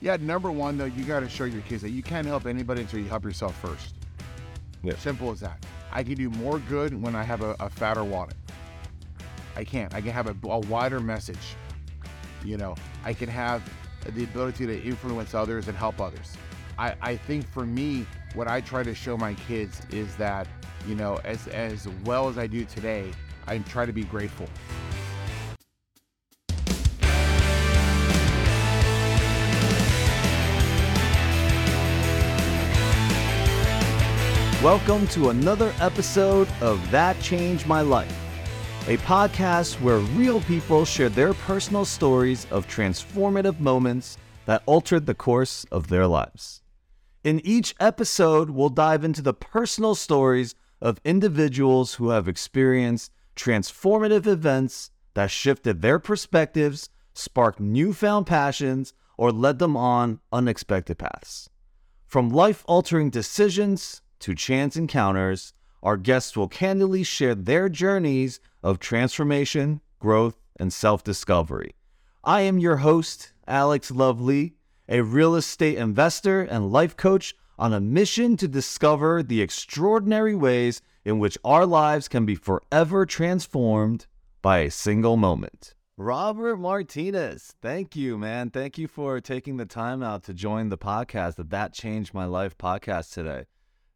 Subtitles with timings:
[0.00, 2.82] Yeah, number one though, you got to show your kids that you can't help anybody
[2.82, 3.94] until you help yourself first.
[4.82, 4.96] Yeah.
[4.96, 5.64] Simple as that.
[5.90, 8.34] I can do more good when I have a, a fatter wallet.
[9.56, 9.94] I can't.
[9.94, 11.56] I can have a, a wider message.
[12.44, 12.74] You know,
[13.04, 13.62] I can have
[14.14, 16.36] the ability to influence others and help others.
[16.78, 20.46] I, I think for me, what I try to show my kids is that,
[20.86, 23.10] you know, as, as well as I do today,
[23.46, 24.46] I try to be grateful.
[34.66, 38.12] Welcome to another episode of That Changed My Life,
[38.88, 45.14] a podcast where real people share their personal stories of transformative moments that altered the
[45.14, 46.62] course of their lives.
[47.22, 54.26] In each episode, we'll dive into the personal stories of individuals who have experienced transformative
[54.26, 61.50] events that shifted their perspectives, sparked newfound passions, or led them on unexpected paths.
[62.08, 65.52] From life altering decisions to chance encounters,
[65.84, 71.76] our guests will candidly share their journeys of transformation, growth, and self discovery.
[72.24, 74.54] I am your host, Alex Lovely,
[74.88, 80.82] a real estate investor and life coach on a mission to discover the extraordinary ways
[81.04, 84.06] in which our lives can be forever transformed
[84.42, 85.72] by a single moment.
[85.96, 88.50] Robert Martinez, thank you, man.
[88.50, 92.24] Thank you for taking the time out to join the podcast, the That Changed My
[92.24, 93.44] Life podcast today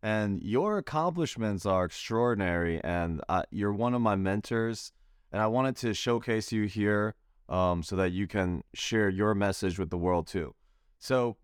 [0.02, 4.92] and your accomplishments are extraordinary and uh, you're one of my mentors
[5.32, 7.14] and i wanted to showcase you here
[7.48, 10.54] um, so that you can share your message with the world too.
[10.98, 11.36] So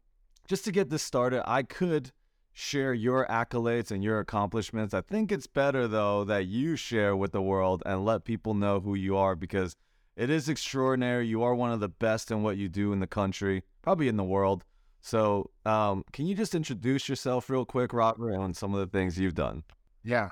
[0.47, 2.13] just to get this started i could
[2.59, 4.95] share your accolades and your accomplishments.
[4.95, 8.81] I think it's better though that you share with the world and let people know
[8.81, 9.77] who you are because
[10.17, 11.27] it is extraordinary.
[11.27, 14.17] You are one of the best in what you do in the country probably in
[14.17, 14.65] the world
[15.07, 19.17] so, um, can you just introduce yourself real quick, Robert, and some of the things
[19.17, 19.63] you've done?
[20.03, 20.31] Yeah.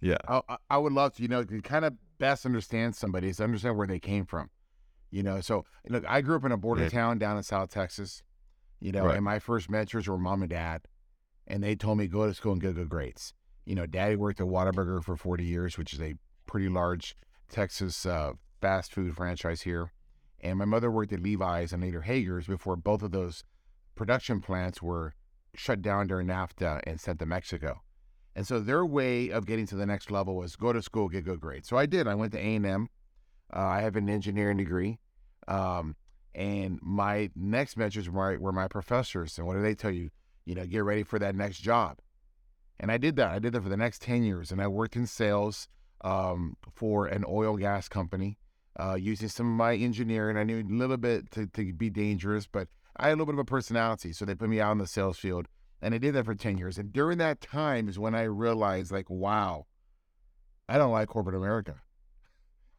[0.00, 0.16] Yeah.
[0.26, 3.78] I, I would love to, you know, to kind of best understand somebody is understand
[3.78, 4.50] where they came from.
[5.12, 8.24] You know, so look, I grew up in a border town down in South Texas,
[8.80, 9.14] you know, Right.
[9.14, 10.88] and my first mentors were mom and dad,
[11.46, 13.32] and they told me go to school and get good grades.
[13.64, 16.14] You know, daddy worked at Whataburger for 40 years, which is a
[16.46, 17.14] pretty large
[17.48, 19.92] Texas uh, fast food franchise here.
[20.40, 23.44] And my mother worked at Levi's and later Haggar's before both of those
[23.94, 25.14] production plants were
[25.54, 27.82] shut down during NAFTA and sent to Mexico.
[28.34, 31.24] And so their way of getting to the next level was go to school, get
[31.24, 31.68] good grades.
[31.68, 32.06] So I did.
[32.06, 32.88] I went to A&M.
[33.54, 34.98] Uh, I have an engineering degree.
[35.48, 35.96] Um,
[36.34, 39.36] and my next mentors were my, were my professors.
[39.36, 40.10] And what do they tell you?
[40.46, 41.98] You know, get ready for that next job.
[42.80, 43.30] And I did that.
[43.30, 44.50] I did that for the next 10 years.
[44.50, 45.68] And I worked in sales
[46.00, 48.38] um, for an oil gas company
[48.80, 50.36] uh, using some of my engineering.
[50.36, 53.34] I knew a little bit to, to be dangerous, but I had a little bit
[53.34, 54.12] of a personality.
[54.12, 55.48] So they put me out in the sales field.
[55.80, 56.78] And I did that for 10 years.
[56.78, 59.66] And during that time is when I realized, like, wow,
[60.68, 61.82] I don't like corporate America.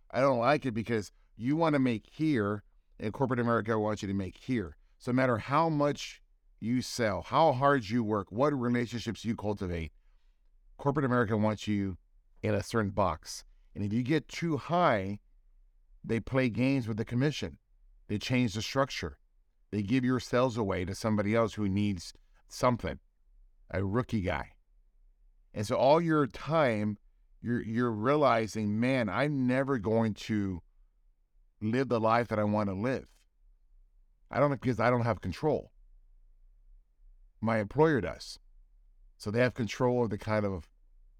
[0.10, 2.64] I don't like it because you want to make here,
[3.00, 4.78] and corporate America wants you to make here.
[5.00, 6.22] So no matter how much
[6.62, 9.92] you sell, how hard you work, what relationships you cultivate,
[10.78, 11.98] corporate America wants you
[12.42, 13.44] in a certain box.
[13.76, 15.20] And if you get too high,
[16.06, 17.58] they play games with the commission.
[18.08, 19.18] They change the structure.
[19.74, 22.14] They give your sales away to somebody else who needs
[22.48, 23.00] something,
[23.72, 24.52] a rookie guy.
[25.52, 27.00] And so all your time,
[27.42, 30.62] you're you're realizing, man, I'm never going to
[31.60, 33.08] live the life that I want to live.
[34.30, 35.72] I don't because I don't have control.
[37.42, 38.38] My employer does.
[39.18, 40.70] So they have control of the kind of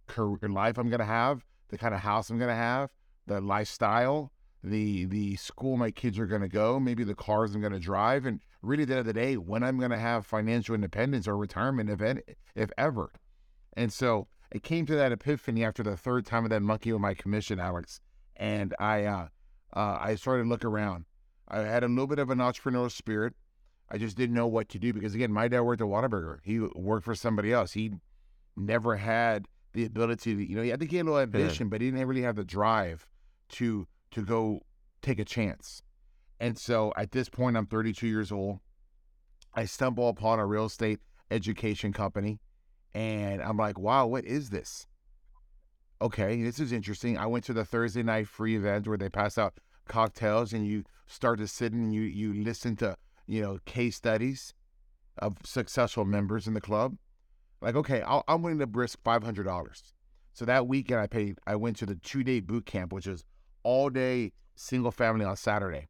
[0.06, 2.94] career life I'm going to have, the kind of house I'm going to have,
[3.26, 4.32] the lifestyle,
[4.64, 7.80] the the school my kids are going to go, maybe the cars I'm going to
[7.80, 10.74] drive, and really at the end of the day, when I'm going to have financial
[10.74, 12.22] independence or retirement, if any,
[12.56, 13.12] if ever.
[13.76, 17.02] And so it came to that epiphany after the third time of that monkey with
[17.02, 18.00] my commission, Alex,
[18.38, 19.28] and I uh,
[19.74, 21.06] uh, I started to look around.
[21.48, 23.34] I had a little bit of an entrepreneurial spirit.
[23.92, 26.40] I just didn't know what to do because again, my dad worked at Whataburger.
[26.44, 27.74] He worked for somebody else.
[27.74, 27.92] He
[28.56, 31.82] never had the ability to, you know, he had to get a little ambition, but
[31.82, 33.08] he didn't really have the drive
[33.50, 34.62] to to go
[35.02, 35.82] take a chance.
[36.40, 38.60] And so at this point, I'm 32 years old.
[39.54, 41.00] I stumble upon a real estate
[41.30, 42.40] education company,
[42.94, 44.88] and I'm like, wow, what is this?
[46.02, 47.18] Okay, this is interesting.
[47.18, 50.84] I went to the Thursday night free event where they pass out cocktails and you
[51.08, 52.96] start to sit and you you listen to
[53.28, 54.54] you know case studies
[55.18, 56.98] of successful members in the club.
[57.62, 59.94] Like, okay, I'll, I'm willing to risk five hundred dollars.
[60.34, 61.38] So that weekend, I paid.
[61.46, 63.24] I went to the two day boot camp, which is
[63.64, 65.88] all day single family on Saturday,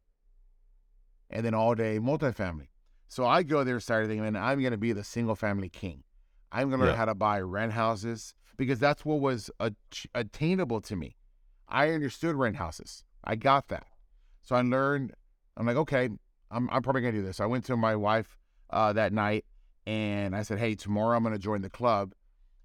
[1.30, 2.68] and then all day multifamily.
[3.08, 6.02] So I go there Saturday thinking, man, I'm gonna be the single family king.
[6.50, 9.72] I'm gonna learn how to buy rent houses because that's what was a-
[10.14, 11.16] attainable to me.
[11.68, 13.04] I understood rent houses.
[13.24, 13.86] I got that.
[14.42, 15.12] So I learned.
[15.56, 16.08] I'm like, okay,
[16.50, 17.40] I'm, I'm probably gonna do this.
[17.40, 18.38] I went to my wife
[18.70, 19.44] uh, that night
[19.86, 22.14] and I said, hey, tomorrow I'm gonna join the club,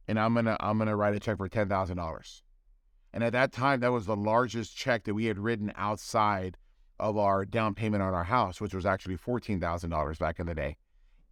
[0.07, 2.43] and I'm gonna I'm gonna write a check for ten thousand dollars.
[3.13, 6.57] And at that time, that was the largest check that we had written outside
[6.99, 10.45] of our down payment on our house, which was actually fourteen thousand dollars back in
[10.45, 10.77] the day.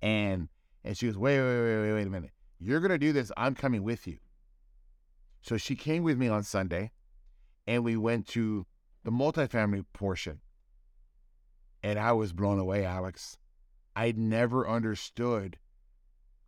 [0.01, 0.49] And
[0.83, 2.31] and she goes, wait, wait, wait, wait, wait a minute.
[2.59, 3.31] You're gonna do this.
[3.37, 4.17] I'm coming with you.
[5.41, 6.91] So she came with me on Sunday,
[7.67, 8.65] and we went to
[9.03, 10.41] the multifamily portion.
[11.83, 13.37] And I was blown away, Alex.
[13.95, 15.57] I'd never understood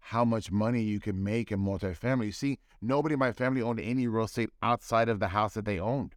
[0.10, 2.34] how much money you can make in multifamily.
[2.34, 5.80] See, nobody in my family owned any real estate outside of the house that they
[5.80, 6.16] owned,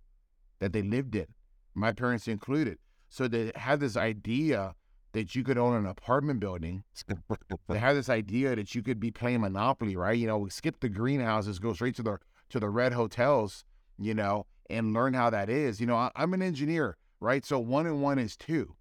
[0.60, 1.26] that they lived in,
[1.74, 2.78] my parents included.
[3.10, 4.74] So they had this idea
[5.12, 6.84] that you could own an apartment building.
[7.68, 10.18] They had this idea that you could be playing Monopoly, right?
[10.18, 12.16] You know, we skip the greenhouses, go straight to the
[12.48, 13.62] to the red hotels,
[13.98, 15.82] you know, and learn how that is.
[15.82, 17.44] You know, I, I'm an engineer, right?
[17.44, 18.74] So one and one is two.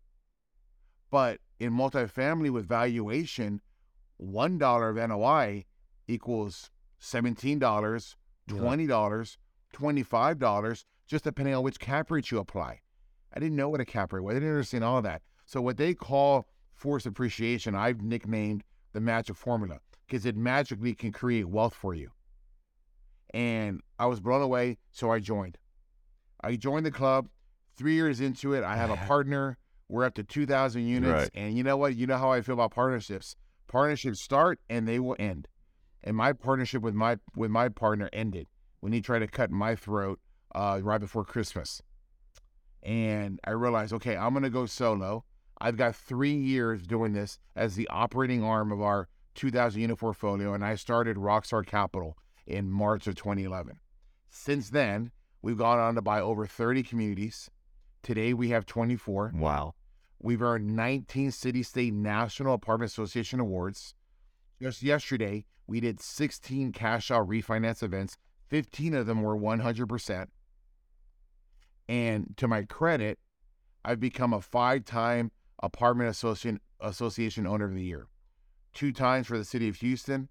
[1.10, 3.60] But in multifamily with valuation,
[4.22, 5.66] one dollar of NOI
[6.08, 6.70] equals
[7.00, 8.16] seventeen dollars,
[8.48, 9.38] twenty dollars,
[9.74, 12.80] twenty-five dollars, just depending on which cap rate you apply.
[13.34, 14.36] I didn't know what a cap rate was.
[14.36, 15.22] I didn't understand all of that.
[15.46, 18.64] So what they call force appreciation, I've nicknamed
[18.94, 22.12] the magic formula because it magically can create wealth for you.
[23.34, 25.58] And I was blown away, so I joined.
[26.44, 27.30] I joined the club.
[27.78, 29.58] Three years into it, I have a partner.
[29.88, 31.12] We're up to 2,000 units.
[31.12, 31.30] Right.
[31.34, 31.96] And you know what?
[31.96, 33.36] You know how I feel about partnerships.
[33.72, 35.48] Partnerships start and they will end.
[36.04, 38.48] And my partnership with my with my partner ended
[38.82, 40.20] when he tried to cut my throat
[40.54, 41.82] uh, right before Christmas.
[42.84, 45.24] And I realized, okay, I'm gonna go solo.
[45.62, 50.54] I've got three years doing this as the operating arm of our 2,000 unit portfolio,
[50.54, 53.80] and I started Rockstar Capital in March of 2011.
[54.30, 57.50] Since then, we've gone on to buy over 30 communities.
[58.04, 59.32] Today, we have 24.
[59.36, 59.76] Wow.
[60.24, 63.96] We've earned 19 city state national apartment association awards.
[64.62, 68.18] Just yesterday, we did 16 cash out refinance events.
[68.50, 70.28] 15 of them were 100%.
[71.90, 73.20] And to my credit,
[73.84, 75.32] I've become a five time
[75.64, 78.08] apartment association, association owner of the year.
[78.74, 80.30] Two times for the city of Houston,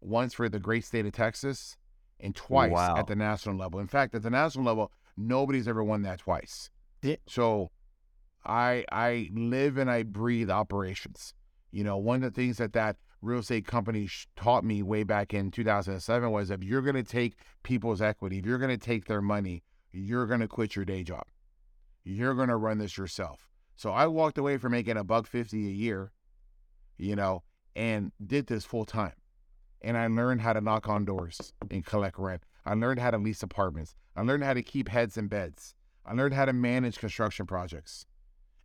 [0.00, 1.76] once for the great state of Texas,
[2.20, 2.96] and twice Wow.
[2.96, 3.80] at the national level.
[3.80, 6.70] In fact, at the national level, nobody's ever won that twice.
[7.02, 7.16] Yeah.
[7.26, 7.70] So
[8.44, 11.34] I I live and I breathe operations.
[11.70, 15.32] You know, one of the things that that real estate company taught me way back
[15.32, 19.06] in 2007 was if you're going to take people's equity, if you're going to take
[19.06, 19.62] their money,
[19.92, 21.24] you're going to quit your day job.
[22.04, 23.48] You're going to run this yourself.
[23.76, 26.12] So I walked away from making a buck 50 a year,
[26.98, 27.42] you know,
[27.74, 29.14] and did this full time.
[29.80, 32.42] And I learned how to knock on doors and collect rent.
[32.64, 33.96] I learned how to lease apartments.
[34.16, 35.74] I learned how to keep heads in beds.
[36.06, 38.06] I learned how to manage construction projects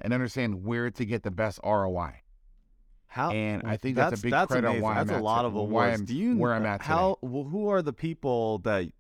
[0.02, 2.22] and understand where to get the best ROI.
[3.08, 4.82] How And I think that's a big credit on amazing.
[4.84, 5.92] why I'm That's a at lot to- of why awards.
[6.00, 8.92] I'm- Do you where I'm at How wh- who are the people that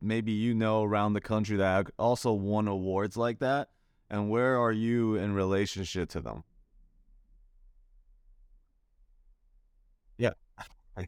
[0.00, 3.68] maybe you know around the country that also won awards like that,
[4.08, 6.42] and where are you in relationship to them?
[10.18, 10.32] Yeah.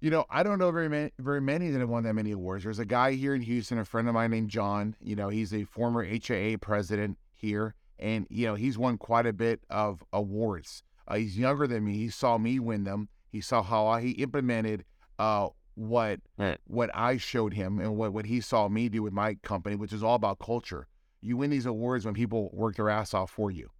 [0.00, 2.64] you know, I don't know very many, very many that have won that many awards.
[2.64, 4.94] There's a guy here in Houston, a friend of mine named John.
[5.00, 9.32] You know, he's a former HAA president here, and you know he's won quite a
[9.32, 10.82] bit of awards.
[11.06, 11.94] Uh, he's younger than me.
[11.94, 13.08] He saw me win them.
[13.30, 14.84] He saw how I he implemented
[15.18, 16.58] uh, what Right.
[16.66, 19.92] what I showed him and what what he saw me do with my company, which
[19.92, 20.86] is all about culture.
[21.20, 23.70] You win these awards when people work their ass off for you.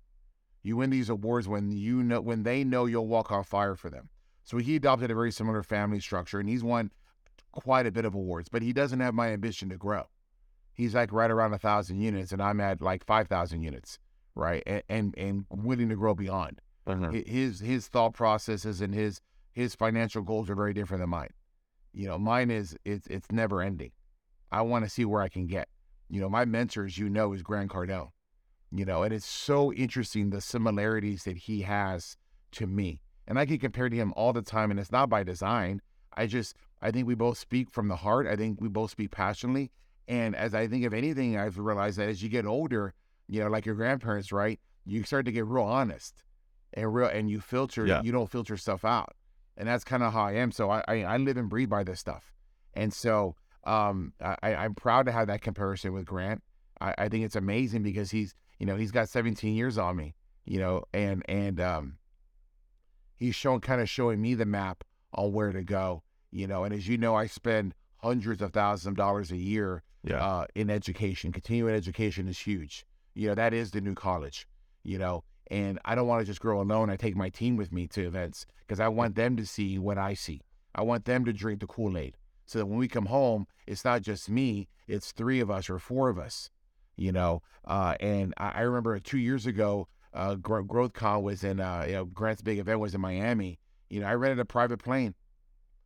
[0.62, 3.90] You win these awards when you know when they know you'll walk on fire for
[3.90, 4.08] them.
[4.44, 6.90] So he adopted a very similar family structure, and he's won
[7.52, 8.48] quite a bit of awards.
[8.48, 10.04] But he doesn't have my ambition to grow.
[10.72, 13.98] He's like right around a thousand units, and I'm at like five thousand units,
[14.38, 14.62] right?
[14.66, 16.60] And, and and willing to grow beyond.
[16.86, 17.10] Uh-huh.
[17.12, 19.20] Hi- His his thought processes and his
[19.52, 21.30] his financial goals are very different than mine.
[21.92, 23.92] You know, mine is it's it's never ending.
[24.50, 25.68] I want to see where I can get.
[26.08, 28.10] You know, my mentor, as you know, is Grant Cardone.
[28.70, 32.16] You know, and it's so interesting the similarities that he has
[32.52, 33.00] to me.
[33.26, 35.82] And I can compare to him all the time, and it's not by design.
[36.16, 38.26] I just I think we both speak from the heart.
[38.26, 39.70] I think we both speak passionately.
[40.06, 42.94] And as I think of anything, I've realized that as you get older,
[43.28, 44.58] you know, like your grandparents, right?
[44.84, 46.24] You start to get real honest
[46.74, 48.02] and real and you filter Yeah.
[48.02, 49.14] you don't filter stuff out.
[49.56, 50.50] And that's kind of how I am.
[50.52, 52.32] So I, I I live and breathe by this stuff.
[52.74, 56.42] And so um I, I'm proud to have that comparison with Grant.
[56.80, 60.14] I, I think it's amazing because he's you know, he's got 17 years on me,
[60.44, 61.98] you know, and and um
[63.16, 66.02] he's showing kind of showing me the map on where to go.
[66.30, 69.82] You know, and as you know, I spend hundreds of thousands of dollars a year
[70.04, 70.24] Yeah.
[70.24, 71.32] uh, in education.
[71.32, 72.84] Continuing education is huge.
[73.18, 74.46] You know, that is the new college.
[74.84, 76.88] You know, and I don't want to just grow alone.
[76.88, 79.98] I take my team with me to events because I want them to see what
[79.98, 80.42] I see.
[80.74, 83.84] I want them to drink the Kool Aid so that when we come home, it's
[83.84, 86.48] not just me, it's three of us or four of us,
[86.96, 87.42] you know.
[87.66, 91.94] Uh, and I, I remember two years ago, uh, Gro- GrowthCon was in, uh, you
[91.94, 93.58] know, Grant's big event was in Miami.
[93.90, 95.14] You know, I rented a private plane.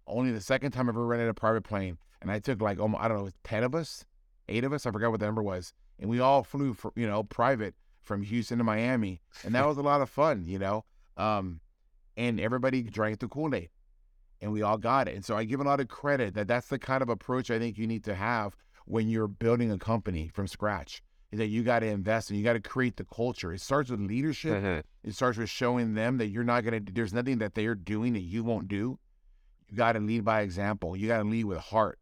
[0.07, 1.99] Only the second time I ever rented a private plane.
[2.21, 4.05] And I took like, almost, I don't know, 10 of us,
[4.49, 5.73] eight of us, I forgot what the number was.
[6.03, 9.21] And we all flew, for, you know, private from Houston to Miami.
[9.45, 10.85] And that was a lot of fun, you know.
[11.17, 11.61] Um,
[12.17, 13.71] and everybody drank the Kool Aid
[14.41, 15.15] and we all got it.
[15.15, 17.59] And so I give a lot of credit that that's the kind of approach I
[17.61, 21.03] think you need to have when you're building a company from scratch.
[21.31, 23.53] Is that you got to invest and you got to create the culture.
[23.55, 24.61] It starts with leadership.
[24.61, 24.83] Mhm.
[25.05, 28.13] It starts with showing them that you're not going to, there's nothing that they're doing
[28.15, 28.99] that you won't do.
[29.69, 30.97] You got to lead by example.
[30.97, 32.01] You got to lead with heart.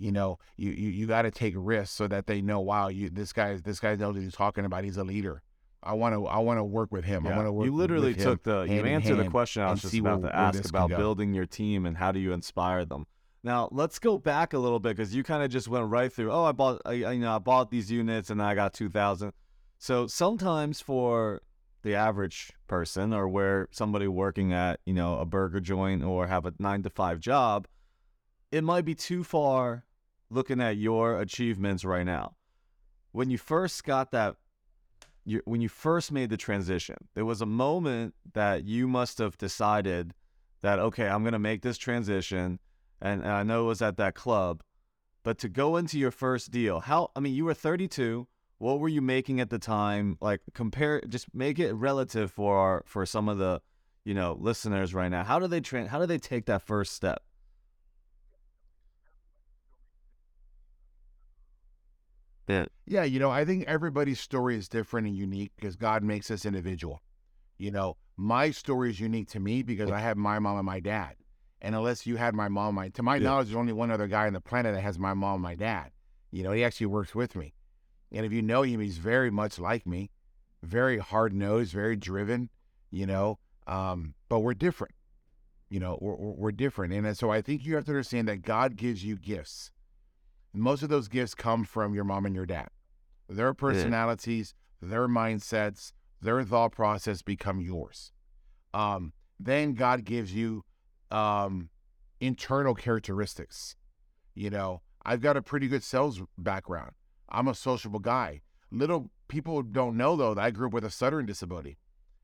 [0.00, 3.10] You know, you, you, you got to take risks so that they know, wow, you,
[3.10, 4.82] this guy, this guy knows what he's talking about.
[4.84, 5.42] He's a leader.
[5.82, 7.26] I want to, I want to work with him.
[7.26, 9.92] I want to work you literally took the you answered the question I was just
[10.00, 13.06] about where- to ask about building your team and how do you inspire them.
[13.42, 16.30] Now let's go back a little bit because you kind of just went right through.
[16.32, 18.90] Oh, I bought I, I- you know I bought these units and I got two
[18.90, 19.32] thousand.
[19.78, 21.40] So sometimes for
[21.82, 26.44] the average person or where somebody working at you know a burger joint or have
[26.44, 27.66] a nine to five job,
[28.52, 29.84] it might be too far
[30.30, 32.36] looking at your achievements right now.
[33.12, 34.36] When you first got that
[35.24, 39.36] you, when you first made the transition, there was a moment that you must have
[39.36, 40.14] decided
[40.62, 42.58] that okay, I'm gonna make this transition,
[43.00, 44.62] and, and I know it was at that club,
[45.22, 47.10] but to go into your first deal, how?
[47.14, 48.26] I mean, you were 32.
[48.58, 50.18] What were you making at the time?
[50.20, 53.62] Like compare, just make it relative for our, for some of the,
[54.04, 55.24] you know, listeners right now.
[55.24, 55.86] How do they train?
[55.86, 57.22] How do they take that first step?
[62.50, 62.66] Yeah.
[62.86, 66.44] Yeah, you know, I think everybody's story is different and unique because God makes us
[66.44, 67.00] individual.
[67.58, 70.80] You know, my story is unique to me because I have my mom and my
[70.80, 71.14] dad.
[71.62, 73.24] And unless you had my mom, my to my Yeah.
[73.24, 75.54] knowledge, there's only one other guy on the planet that has my mom and my
[75.54, 75.92] dad.
[76.30, 77.54] You know, he actually works with me.
[78.10, 80.10] And if you know him, he's very much like me,
[80.62, 82.50] very hard nosed, very driven,
[82.90, 83.38] you know.
[83.66, 84.94] Um, but we're different.
[85.68, 86.92] You know, we're, we're we're different.
[86.92, 89.70] And so I think you have to understand that God gives you gifts.
[90.52, 92.68] Most of those gifts come from your mom and your dad.
[93.28, 98.12] Their personalities, their mindsets, their thought process become yours.
[98.74, 100.64] Um, then God gives you
[101.10, 101.70] um,
[102.20, 103.76] internal characteristics.
[104.34, 106.92] You know, I've got a pretty good sales background.
[107.28, 108.42] I'm a sociable guy.
[108.70, 111.78] Little people don't know though that I grew up with a stuttering disability,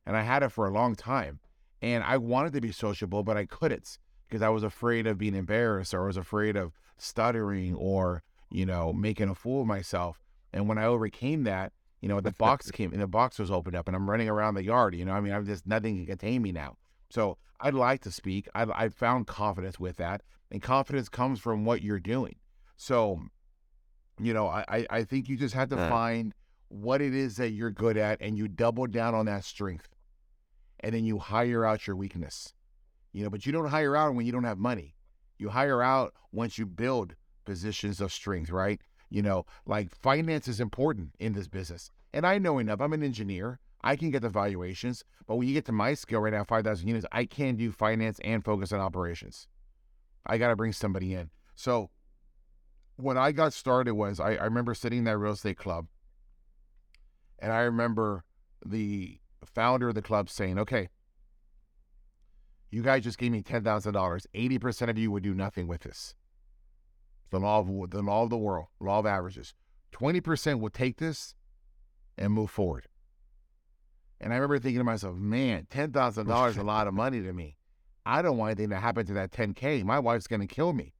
[0.04, 1.40] and I had it for a long time.
[1.82, 5.34] And I wanted to be sociable, but I couldn't because I was afraid of being
[5.34, 10.20] embarrassed or I was afraid of stuttering or you know making a fool of myself.
[10.52, 13.76] And when I overcame that, you know, the box came and the box was opened
[13.76, 14.94] up, and I'm running around the yard.
[14.94, 16.76] You know, I mean, I'm just nothing can contain me now.
[17.10, 18.48] So I'd like to speak.
[18.54, 22.36] I I found confidence with that, and confidence comes from what you're doing.
[22.76, 23.20] So,
[24.20, 25.88] you know, I I, think you just have to Yeah.
[25.88, 26.34] find
[26.68, 29.88] what it is that you're good at, and you double down on that strength,
[30.80, 32.52] and then you hire out your weakness.
[33.16, 34.94] You know, but you don't hire out when you don't have money.
[35.38, 37.14] You hire out once you build
[37.46, 38.78] positions of strength, right?
[39.08, 41.90] You know, like finance is important in this business.
[42.12, 42.82] And I know enough.
[42.82, 43.58] I'm an engineer.
[43.82, 46.86] I can get the valuations, but when you get to my scale right now, 5,000
[46.86, 49.48] units, I can't do finance and focus on operations.
[50.26, 51.30] I got to bring somebody in.
[51.54, 51.88] So
[52.96, 55.86] when I got started was I, I remember sitting in that real estate club
[57.38, 58.24] and I remember
[58.62, 60.90] the founder of the club saying, okay,
[62.70, 64.26] you guys just gave me $10,000.
[64.34, 66.14] 80% of you would do nothing with this.
[67.30, 69.54] The law of the law of the world, law of averages.
[69.92, 71.34] 20% will take this
[72.18, 72.88] and move forward.
[74.20, 77.56] And I remember thinking to myself, man, $10,000 is a lot of money to me.
[78.04, 79.84] I don't want anything to happen to that 10K.
[79.84, 80.94] My wife's going to kill me.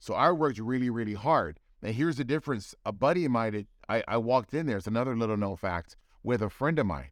[0.00, 1.60] So I worked really, really hard.
[1.82, 2.74] Now, here's the difference.
[2.84, 6.42] A buddy of mine, I, I walked in there, it's another little known fact, with
[6.42, 7.10] a friend of mine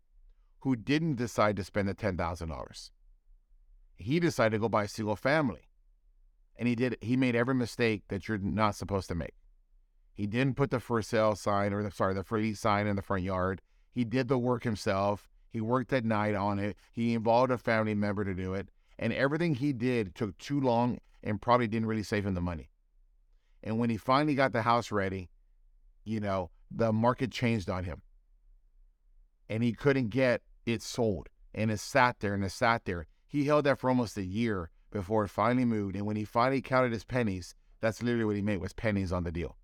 [0.61, 2.91] who didn't decide to spend the $10,000.
[3.99, 5.69] He decided to go buy a single family.
[6.57, 9.35] And he did, he made every mistake that you're not supposed to make.
[10.15, 13.03] He didn't put the for sale sign or the, sorry, the free sign in the
[13.03, 13.61] front yard.
[13.93, 15.29] He did the work himself.
[15.51, 16.77] He worked at night on it.
[16.93, 18.69] He involved a family member to do it.
[18.99, 22.71] And everything he did took too long and probably didn't really save him the money.
[23.63, 25.31] And when he finally got the house ready,
[26.05, 28.03] you know, the market changed on him.
[29.49, 31.29] And he couldn't get it sold.
[31.55, 33.07] And it sat there and it sat there.
[33.29, 35.95] He held that for almost a year before it finally moved.
[35.95, 39.23] And when he finally counted his pennies, that's literally what he made was pennies on
[39.23, 39.57] the deal.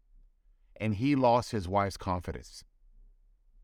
[0.76, 2.62] And he lost his wife's confidence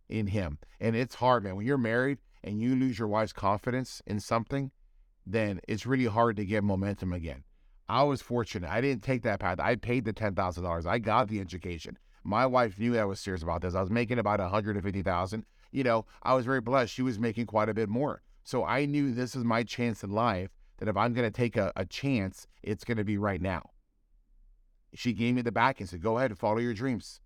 [0.08, 0.58] in him.
[0.80, 1.56] And it's hard, man.
[1.56, 4.70] When you're married and you lose your wife's confidence in something,
[5.26, 7.44] then it's really hard to get momentum again.
[7.88, 8.70] I was fortunate.
[8.70, 9.60] I didn't take that path.
[9.60, 10.86] I paid the ten thousand dollars.
[10.86, 11.98] I got the education.
[12.22, 13.74] My wife knew I was serious about this.
[13.74, 15.44] I was making about a hundred and fifty thousand.
[15.72, 16.92] You know, I was very blessed.
[16.92, 18.22] She was making quite a bit more.
[18.44, 21.56] So I knew this is my chance in life that if I'm going to take
[21.56, 23.70] a, a chance, it's going to be right now.
[24.94, 27.20] She gave me the back and said, go ahead and follow your dreams.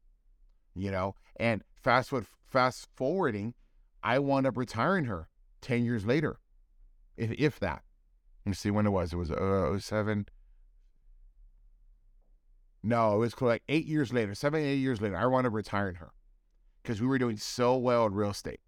[0.75, 3.54] You know, and fast forward, fast forwarding,
[4.02, 5.28] I wound up retiring her
[5.62, 6.40] 10 years later,
[7.16, 7.83] if, if that.
[8.44, 9.12] Let me see when it was.
[9.12, 10.26] It was uh, 07.
[12.83, 15.94] No, it was like eight years later, seven, eight years later, I wound up retiring
[15.94, 16.12] her
[16.83, 18.61] because we were doing so well in real estate.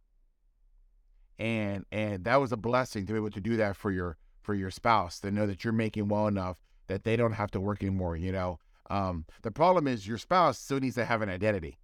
[1.38, 4.54] And and that was a blessing to be able to do that for your for
[4.54, 7.82] your spouse to know that you're making well enough that they don't have to work
[7.82, 8.16] anymore.
[8.16, 8.58] You know,
[8.90, 11.78] um, the problem is your spouse still needs to have an identity.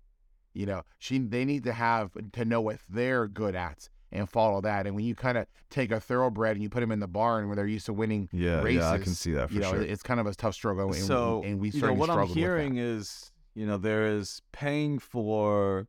[0.55, 4.61] You know, she they need to have to know what they're good at and follow
[4.61, 4.87] that.
[4.87, 7.47] And when you kind of take a thoroughbred and you put them in the barn
[7.47, 9.73] where they're used to winning Yeah, races, yeah, I can see that for you know,
[9.73, 9.83] sure.
[9.83, 10.93] it's kind of a tough struggle.
[10.93, 14.43] And, so and we you know what I'm with hearing is you know there is
[14.53, 15.89] paying for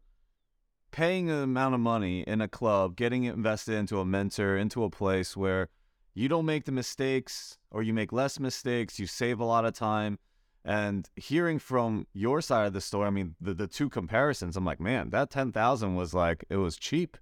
[0.94, 4.84] paying an amount of money in a club, getting it invested into a mentor, into
[4.84, 5.68] a place where
[6.14, 9.74] you don't make the mistakes or you make less mistakes, you save a lot of
[9.74, 10.20] time.
[10.64, 14.64] And hearing from your side of the story, I mean, the, the two comparisons, I'm
[14.64, 17.18] like, man, that ten thousand was like it was cheap.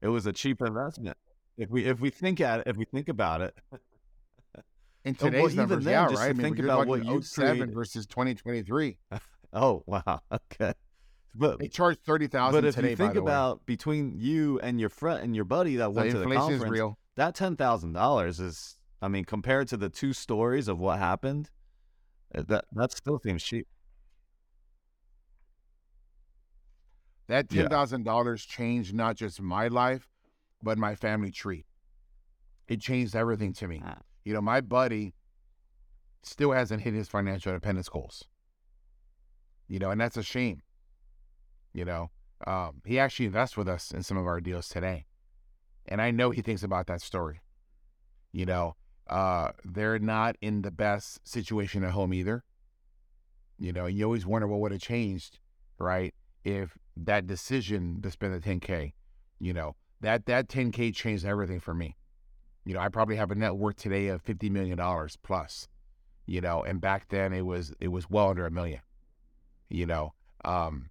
[0.00, 1.18] It was a cheap investment.
[1.58, 3.58] If we if we think at it, if we think about it,
[5.04, 6.24] In Oh, well, even numbers, then, yeah, just right.
[6.26, 8.96] to I mean, think about what you 07 versus 2023.
[9.52, 10.72] oh wow, okay.
[11.38, 12.90] But They charge thirty thousand But if today.
[12.90, 13.30] you think the way.
[13.32, 16.62] about between you and your friend and your buddy that the went to the conference,
[16.64, 16.98] is real.
[17.16, 21.50] that ten thousand dollars is, I mean, compared to the two stories of what happened,
[22.34, 23.66] uh, that that still seems cheap.
[27.28, 27.62] That Yeah.
[27.62, 30.08] ten thousand dollars changed not just my life,
[30.62, 31.66] but my family tree.
[32.68, 33.82] It changed everything to me.
[33.84, 33.98] Ah.
[34.24, 35.14] You know, my buddy
[36.22, 38.24] still hasn't hit his financial independence goals.
[39.68, 40.62] You know, and that's a shame.
[41.76, 42.10] You know,
[42.46, 45.04] um, he actually invests with us in some of our deals today,
[45.84, 47.42] and I know he thinks about that story.
[48.32, 48.76] You know,
[49.08, 52.44] uh, they're not in the best situation at home either.
[53.58, 55.38] You know, you always wonder what would have changed,
[55.78, 56.14] right?
[56.44, 58.94] If that decision to spend the 10K,
[59.38, 61.94] you know, that that 10K changed everything for me.
[62.64, 64.80] You know, I probably have a net worth today of $50 million
[65.22, 65.68] plus,
[66.24, 68.80] you know, and back then it was it was well under a million.
[69.68, 70.88] You know, um,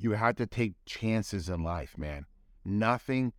[0.00, 2.24] you have to take chances in life, man.
[2.64, 3.32] Nothing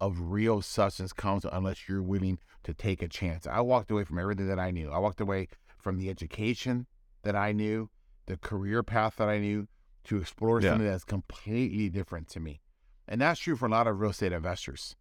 [0.00, 3.46] of real substance comes unless you're willing to take a chance.
[3.46, 4.90] I walked away from everything that I knew.
[4.90, 6.86] I walked away from the education
[7.22, 7.90] that I knew,
[8.26, 9.68] the career path that I knew,
[10.04, 10.70] to explore Yeah.
[10.70, 12.60] something that's completely different to me.
[13.06, 14.96] And that's true for a lot of real estate investors.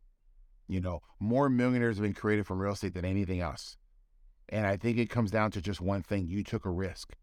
[0.68, 3.78] You know, more millionaires have been created from real estate than anything else.
[4.50, 7.16] And I think it comes down to just one thing you took a risk.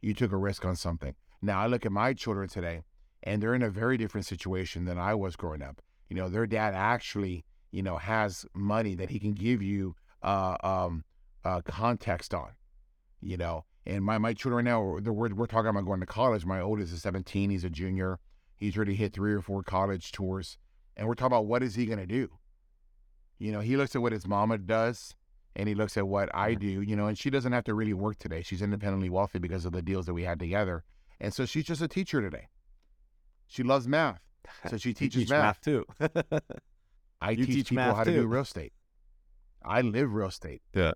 [0.00, 1.14] You took a risk on something.
[1.42, 2.82] Now, I look at my children today,
[3.26, 5.82] and they're in a very different situation than I was growing up.
[6.08, 10.56] You know, their dad actually, you know, has money that he can give you uh,
[10.62, 11.04] um,
[11.44, 12.52] uh, context on,
[13.20, 13.64] you know.
[13.84, 16.46] And my, my children now, they're, we're, we're talking about going to college.
[16.46, 17.50] My oldest is 17.
[17.50, 18.20] He's a junior.
[18.54, 20.56] He's already hit three or four college tours.
[20.96, 22.30] And we're talking about what is he going to do?
[23.38, 25.14] You know, he looks at what his mama does
[25.56, 27.92] and he looks at what I do, you know, and she doesn't have to really
[27.92, 28.42] work today.
[28.42, 30.84] She's independently wealthy because of the deals that we had together.
[31.20, 32.48] And so she's just a teacher today.
[33.46, 34.20] She loves math.
[34.68, 35.60] So she teaches teach math.
[35.60, 35.84] too.
[37.20, 38.72] I You teach, teach people math how to do real estate.
[39.64, 40.62] I live real estate.
[40.74, 40.92] Yeah.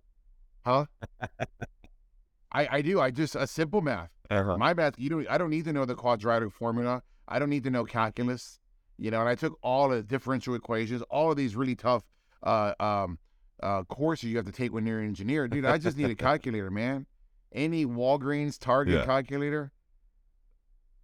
[0.65, 0.87] Huh?
[2.53, 3.01] I, I do.
[3.01, 4.11] I just a simple math.
[4.31, 4.57] Uh-huh.
[4.57, 7.03] My math, you don't I don't need to know the quadratic formula.
[7.29, 8.59] I don't need to know calculus.
[8.99, 12.05] You know, and I took all the differential equations, all of these really tough
[12.43, 13.19] uh um
[13.63, 15.49] uh courses you have to take when you're an engineer.
[15.49, 17.07] Dude, I just need a calculator, man.
[17.53, 19.05] Any Walgreens Target Yeah.
[19.05, 19.73] calculator.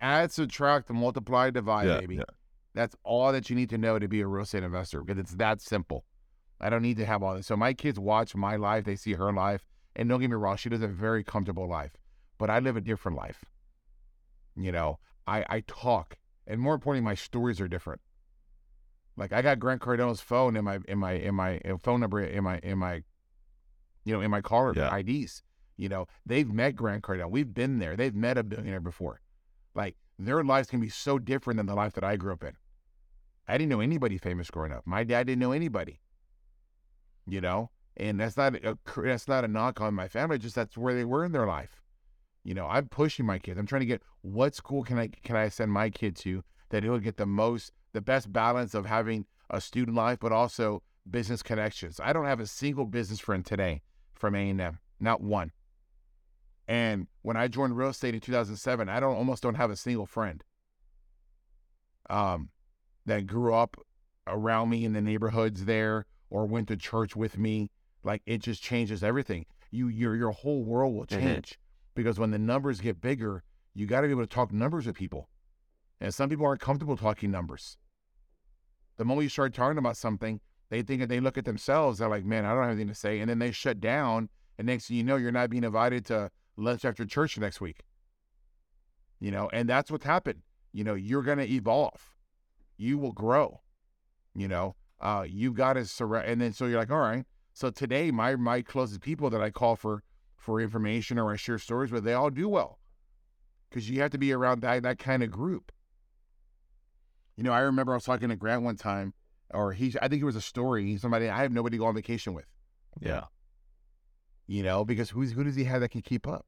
[0.01, 2.17] Add, subtract, multiply, divide, yeah, baby.
[2.17, 2.25] yeah.
[2.75, 5.33] That's all that you need to know to be a real estate investor because it's
[5.37, 6.05] that simple.
[6.61, 7.47] I don't need to have all this.
[7.47, 10.57] So my kids watch my life, they see her life, and don't get me wrong,
[10.57, 11.93] she lives a very comfortable life,
[12.39, 13.45] but I live a different life.
[14.55, 18.01] You know, I I talk, and more importantly, my stories are different.
[19.17, 22.21] Like I got Grant Cardone's phone in my in my in my uh, phone number
[22.23, 23.03] in my in my,
[24.05, 24.95] you know, in my caller Yeah.
[24.97, 25.43] IDs.
[25.79, 27.31] You know, they've met Grant Cardone.
[27.31, 27.97] We've been there.
[27.97, 29.21] They've met a billionaire before.
[29.77, 32.57] Like their lives can be so different than the life that I grew up in.
[33.49, 34.85] I didn't know anybody famous growing up.
[34.87, 36.01] My dad didn't know anybody.
[37.27, 40.39] you know, and that's not a that's not a knock on my family.
[40.39, 41.83] Just that's where they were in their life.
[42.45, 43.59] You know, I'm pushing my kids.
[43.59, 46.83] I'm trying to get what school can I can I send my kid to that
[46.83, 51.43] he'll get the most the best balance of having a student life, but also business
[51.43, 52.01] connections.
[52.03, 53.83] I don't have a single business friend today
[54.15, 55.53] from A&M, not one.
[56.69, 60.07] And when I joined real estate in 2007, I don't almost don't have a single
[60.07, 60.43] friend
[62.11, 62.51] um,
[63.07, 63.77] that grew up
[64.27, 67.71] around me in the neighborhoods there or went to church with me.
[68.03, 69.47] Like it just changes everything.
[69.71, 71.59] You your your whole world will change
[71.95, 73.43] because when the numbers get bigger,
[73.75, 75.29] you got to be able to talk numbers with people.
[76.01, 77.79] And some people aren't comfortable talking numbers.
[78.97, 81.99] The moment you start talking about something, they think that they look at themselves.
[81.99, 84.29] They're like, "Man, I don't have anything to say," and then they shut down.
[84.59, 87.81] And next thing you know, you're not being invited to lunch after church next week.
[89.21, 90.43] You know, and that's what's happened.
[90.73, 92.15] You know, you're going to evolve.
[92.77, 93.63] You will grow.
[94.35, 97.25] You know, uh, you've got to surround, and then so you're like, all right.
[97.55, 100.03] So today, my my closest people that I call for
[100.37, 102.79] for information or I share stories with, they all do well,
[103.71, 105.73] because you have to be around that that kind of group.
[107.37, 109.15] You know, I remember I was talking to Grant one time,
[109.55, 110.97] or he, I think it was a story.
[110.99, 112.47] Somebody I have nobody to go on vacation with.
[113.01, 113.25] Yeah.
[114.47, 116.47] You know, because who's who does he have that can keep up?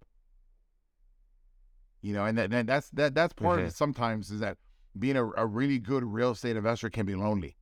[2.01, 3.69] You know, and that, and that's that that's part of Mhm.
[3.69, 3.75] it.
[3.75, 4.57] Sometimes is that
[4.99, 7.57] being a, a really good real estate investor can be lonely,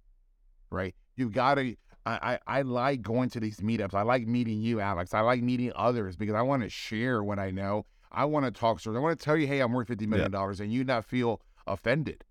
[0.70, 0.94] right?
[1.16, 1.74] You've got to.
[2.04, 3.94] I, I I like going to these meetups.
[3.94, 5.14] I like meeting you, Alex.
[5.14, 7.86] I like meeting others because I want to share what I know.
[8.12, 8.96] I want to talk stories.
[8.98, 11.40] I want to tell you, hey, I'm worth fifty million dollars, and you not feel
[11.66, 12.24] offended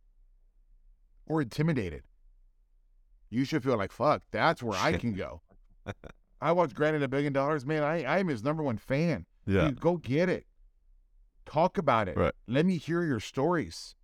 [1.26, 2.04] or intimidated.
[3.32, 5.42] You should feel like, fuck, that's where I can go.
[6.42, 7.84] I watched Granted a billion dollars, man.
[7.84, 9.26] I I am his number one fan.
[9.46, 9.66] Yeah.
[9.66, 10.46] Dude, go get it.
[11.46, 12.18] Talk about it.
[12.18, 12.34] Right.
[12.48, 13.96] Let me hear your stories.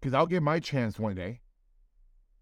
[0.00, 1.40] Because I'll get my chance one day.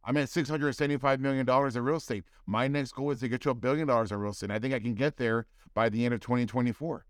[0.05, 2.25] I'm at $675 million in real estate.
[2.47, 4.53] My next goal is to get to a billion dollars in real estate.
[4.53, 7.05] I think I can get there by the end of 2024.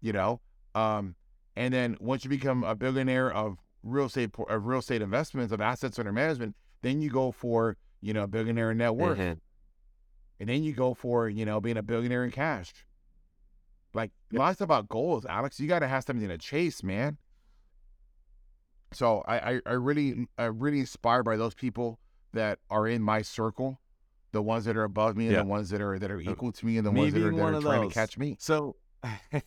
[0.00, 0.40] You know?
[0.74, 1.14] Um,
[1.54, 5.60] and then once you become a billionaire of real estate of real estate investments, of
[5.60, 9.18] assets under management, then you go for, you know, billionaire net worth.
[9.18, 9.38] Mhm.
[10.42, 12.72] And then you go for, you know, being a billionaire in cash.
[13.94, 15.60] Like lots about goals, Alex.
[15.60, 17.16] You gotta have something to chase, man.
[18.92, 22.00] So I, I, I really mm, I'm really inspired by those people
[22.32, 23.78] that are in my circle,
[24.32, 26.50] the ones that are above me and the ones that are that are uh, equal
[26.50, 28.36] to me and the Me ones that are, that are trying to catch me.
[28.40, 28.74] So,
[29.32, 29.38] you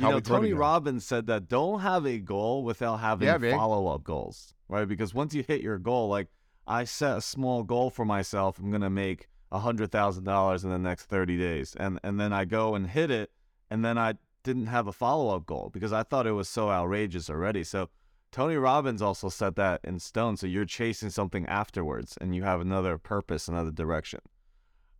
[0.00, 0.54] How know, Tony.
[0.54, 4.88] Robbins said that don't have a goal without having Yeah, follow up goals, right?
[4.88, 6.28] Because once you hit your goal, like
[6.66, 10.70] I set a small goal for myself, I'm gonna make a hundred thousand dollars in
[10.70, 13.30] the next thirty days, and and then I go and hit it,
[13.70, 16.70] and then I didn't have a follow up goal because I thought it was so
[16.70, 17.64] outrageous already.
[17.64, 17.88] So
[18.32, 20.36] Tony Robbins also set that in stone.
[20.36, 24.20] So you're chasing something afterwards, and you have another purpose, another direction.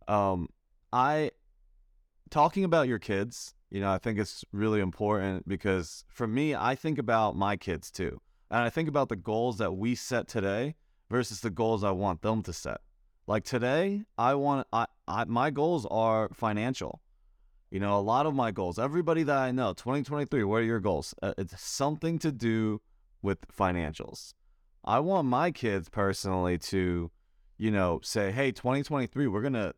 [0.07, 0.49] Um,
[0.91, 1.31] I
[2.29, 6.75] talking about your kids, you know, I think it's really important because for me, I
[6.75, 8.19] think about my kids too.
[8.49, 10.75] And I think about the goals that we set today
[11.09, 12.81] versus the goals I want them to set.
[13.31, 17.01] Like today, I want I, I my goals are financial.
[17.69, 20.81] You know, a lot of my goals, everybody that I know, 2023, what are your
[20.81, 21.15] goals?
[21.23, 22.81] Uh, it's something to do
[23.21, 24.33] with financials.
[24.83, 27.09] I want my kids personally to,
[27.57, 29.73] you know, say, "Hey, 2023, we're going to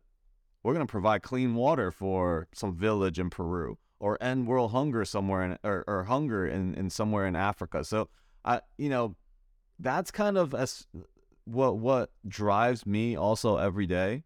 [0.64, 5.04] we're going to provide clean water for some village in Peru or end world hunger
[5.04, 7.84] somewhere in or, or hunger in, in somewhere in Africa.
[7.84, 8.08] So
[8.44, 9.14] I you know
[9.78, 10.88] that's kind of as
[11.44, 14.24] what what drives me also every day.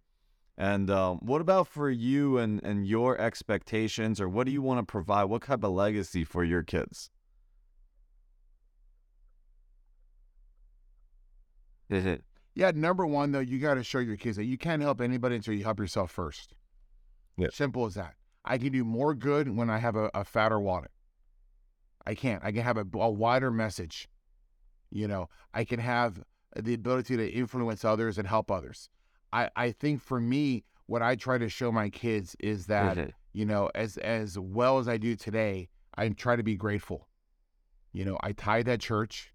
[0.56, 4.80] And um, what about for you and, and your expectations or what do you want
[4.80, 5.24] to provide?
[5.24, 7.10] What type of legacy for your kids?
[12.54, 15.36] Yeah, number one though, you got to show your kids that you can't help anybody
[15.36, 16.56] until you help yourself first.
[17.36, 17.46] Yeah.
[17.52, 18.14] Simple as that.
[18.44, 20.90] I can do more good when I have a, a fatter wallet.
[22.04, 22.42] I can't.
[22.44, 24.08] I can have a, a wider message.
[24.90, 26.20] You know, I can have
[26.56, 28.88] the ability to influence others and help others.
[29.32, 33.10] I, I think for me, what I try to show my kids is that mm-hmm.
[33.32, 37.08] you know, as as well as I do today, I try to be grateful.
[37.92, 39.32] You know, I tie that church.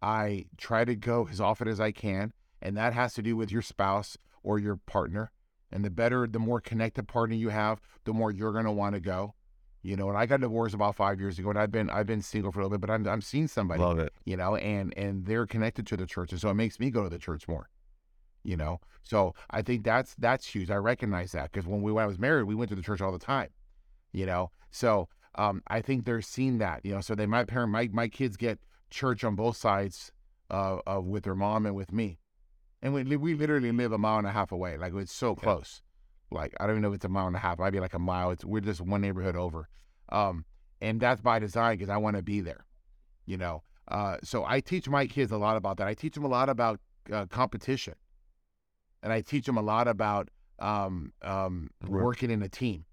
[0.00, 3.52] I try to go as often as I can, and that has to do with
[3.52, 5.30] your spouse or your partner.
[5.70, 8.94] And the better, the more connected partner you have, the more you're going to want
[8.94, 9.34] to go.
[9.82, 12.22] You know, and I got divorced about five years ago, and I've been I've been
[12.22, 14.12] single for a little bit, but I'm I'm seeing somebody, Love it.
[14.24, 17.02] you know, and and they're connected to the church, and so it makes me go
[17.02, 17.68] to the church more.
[18.44, 20.70] You know, so I think that's that's huge.
[20.70, 23.00] I recognize that because when we when I was married, we went to the church
[23.00, 23.50] all the time.
[24.12, 26.84] You know, so um, I think they're seeing that.
[26.84, 28.58] You know, so they my parent my my kids get
[28.90, 30.12] church on both sides
[30.50, 32.18] uh, of with their mom and with me.
[32.82, 34.76] and we we literally live a mile and a half away.
[34.76, 35.42] Like it's so Okay.
[35.42, 35.82] close.
[36.32, 37.58] Like I don't even know if it's a mile and a half.
[37.58, 38.30] It might be like a mile.
[38.30, 39.68] It's we're just one neighborhood over.
[40.10, 40.44] Um,
[40.80, 42.66] and that's by design because I want to be there.
[43.26, 43.62] You know.
[43.88, 45.88] Uh, so I teach my kids a lot about that.
[45.88, 46.80] I teach them a lot about
[47.12, 47.94] uh, competition,
[49.02, 50.28] and I teach them a lot about
[50.60, 52.02] um, um, Work.
[52.02, 52.84] working in a team.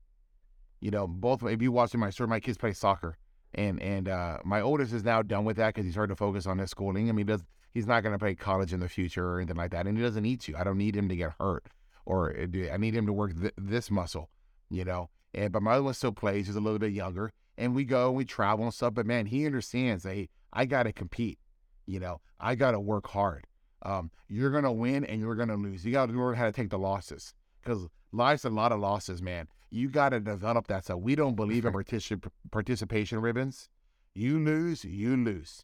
[0.81, 3.17] You know, both if you watching my story, my kids play soccer,
[3.53, 6.45] and and uh, my oldest is now done with that because he's started to focus
[6.47, 7.09] on his schooling.
[7.09, 9.57] I mean, he does he's not going to play college in the future or anything
[9.57, 10.55] like that, and he doesn't need to.
[10.57, 11.65] I don't need him to get hurt,
[12.09, 14.29] or uh, I need him to work th- this muscle.
[14.69, 16.47] You know, and but my other one still plays.
[16.47, 18.95] He's a little bit younger, and we go and we travel and stuff.
[18.95, 20.03] But man, he understands.
[20.03, 21.39] Hey, I got to compete.
[21.85, 23.45] You know, I got to work hard.
[23.83, 25.85] Um, you're gonna win and you're gonna lose.
[25.85, 29.21] You got to learn how to take the losses because life's a lot of losses,
[29.21, 29.47] man.
[29.71, 33.69] You got to develop that So We don't believe in particip- participation ribbons.
[34.15, 35.63] You lose, you lose,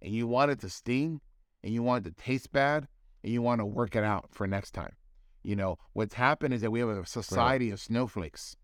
[0.00, 1.20] and you want it to sting,
[1.62, 2.88] and you want it to taste bad,
[3.22, 4.94] and you want to work it out for next time.
[5.44, 8.56] You know what's happened is that we have a society of snowflakes.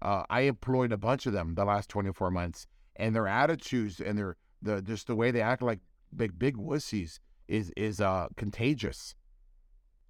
[0.00, 2.66] Uh, I employed a bunch of them the last 24 months,
[2.96, 5.80] and their attitudes and their the just the way they act like
[6.16, 9.14] big big wussies is is uh contagious.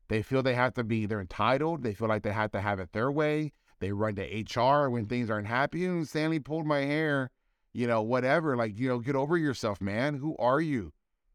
[0.09, 1.83] They feel they have to be they're entitled.
[1.83, 3.53] They feel like they have to have it their way.
[3.81, 5.85] They run to HR when things aren't happy.
[5.85, 7.33] And Stanley pulled my hair,
[7.73, 8.57] you know, whatever.
[8.57, 10.15] Like, you know, get over yourself, man.
[10.15, 10.93] Who are you?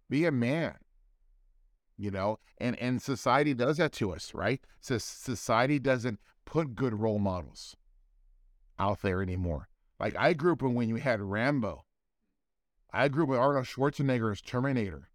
[0.09, 0.75] Be a man.
[1.97, 4.61] You know, and and society does that to us, right?
[4.79, 7.75] So society doesn't put good role models
[8.77, 9.67] out there anymore.
[9.99, 11.83] Like I grew up when you had Rambo.
[12.93, 15.09] I grew up with Arnold Schwarzenegger as Terminator.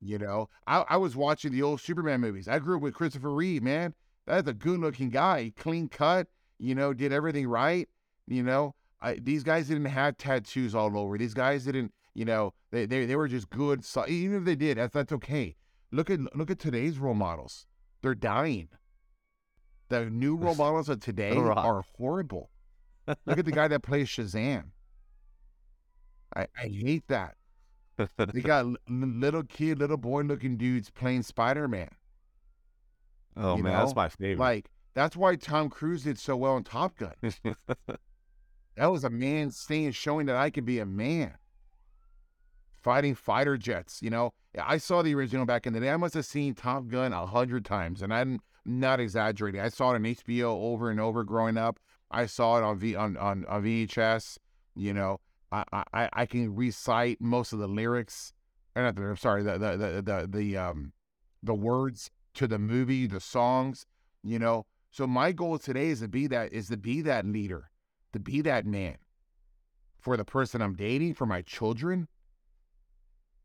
[0.00, 2.48] You know, I, I was watching the old Superman movies.
[2.48, 3.94] I grew up with Christopher Reeve, man.
[4.26, 6.26] That's a good looking guy, clean cut,
[6.58, 7.88] you know, did everything right.
[8.26, 11.16] You know, I, these guys didn't have tattoos all over.
[11.16, 13.84] These guys didn't, you know, they, they, they were just good.
[13.84, 15.56] So even if they did, that's, that's okay.
[15.92, 17.66] Look at look at today's role models.
[18.02, 18.68] They're dying.
[19.88, 22.50] The new role models of today are horrible.
[23.06, 24.70] Look at the guy that plays Shazam.
[26.34, 27.36] I, I hate that.
[27.96, 31.90] They got l- little kid, little boy looking dudes playing Spider Man.
[33.36, 34.42] oh You man, that's my favorite.
[34.42, 37.14] Like that's why Tom Cruise did so well in Top Gun.
[38.76, 41.32] That was a man saying, showing that I could be a man.
[42.86, 44.32] Fighting fighter jets, you know.
[44.56, 45.90] I saw the original back in the day.
[45.90, 49.60] I must have seen Top Gun a hundred times, and I'm not exaggerating.
[49.60, 51.80] I saw it on HBO over and over growing up.
[52.12, 54.38] I saw it on V on on, on VHS.
[54.76, 55.18] You know,
[55.50, 58.32] I, I I can recite most of the lyrics.
[58.76, 60.92] Or not the, I'm sorry, the the the the, the um
[61.42, 63.84] the words to the movie, the songs.
[64.22, 67.68] You know, so my goal today is to be that is to be that leader,
[68.12, 68.98] to be that man
[69.98, 72.06] for the person I'm dating, for my children.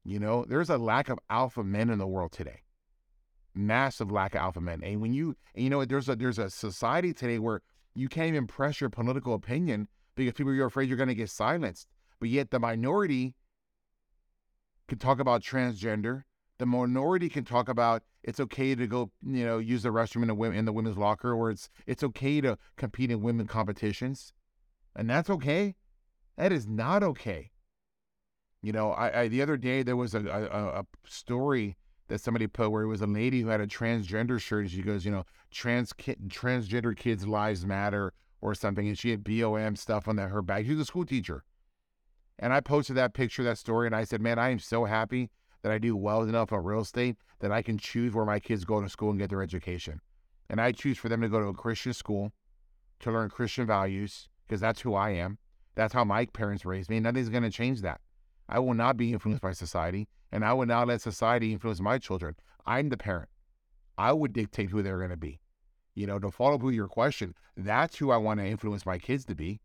[0.03, 2.61] You know, there's a lack of alpha men in the world today.
[3.53, 4.81] Massive lack of alpha men.
[4.83, 7.61] And when you and you know there's a there's a society today where
[7.93, 11.87] you can't even press your political opinion because people you're afraid you're gonna get silenced.
[12.19, 13.35] But yet the minority
[14.87, 16.23] can talk about transgender.
[16.57, 20.27] The minority can talk about it's okay to go, you know, use the restroom in
[20.27, 24.33] the women in the women's locker, or it's it's okay to compete in women competitions,
[24.95, 25.75] and that's okay.
[26.37, 27.50] That is not okay.
[28.61, 32.45] You know, I, I the other day there was a, a a story that somebody
[32.45, 35.11] put where it was a lady who had a transgender shirt, and she goes, you
[35.11, 40.15] know, trans ki- transgender kids' lives matter or something, and she had BOM stuff on
[40.17, 40.65] that her bag.
[40.65, 41.43] She was a school teacher,
[42.37, 45.29] and I posted that picture, that story, and I said, man, I am so happy
[45.61, 48.65] that I do well enough on real estate that I can choose where my kids
[48.65, 50.01] go to school and get their education.
[50.49, 52.31] And I choose for them to go to a Christian school
[52.99, 55.37] to learn Christian values because that's who I am.
[55.75, 56.99] That's how my parents raised me.
[56.99, 58.01] Nothing's going to change that.
[58.51, 61.97] I will not be influenced by society, and I will not let society influence my
[61.97, 62.35] children.
[62.65, 63.29] I'm the parent.
[63.97, 65.39] I would dictate who they're going to be.
[65.95, 68.97] You know, to follow up with your question, that's who I want to influence my
[68.99, 69.61] kids to be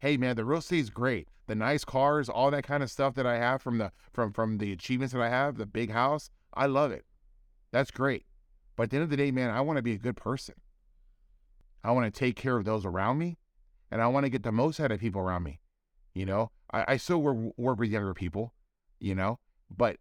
[0.00, 1.28] hey man, the real estate is great.
[1.46, 4.58] The nice cars, all that kind of stuff that I have from the from from
[4.58, 7.04] the achievements that I have, the big house, I love it.
[7.72, 8.24] That's great.
[8.76, 10.54] But at the end of the day, man, I want to be a good person.
[11.82, 13.38] I want to take care of those around me,
[13.90, 15.60] and I want to get the most out of people around me.
[16.14, 18.54] You know, I, I still work, work with younger people,
[18.98, 19.38] you know,
[19.70, 19.96] but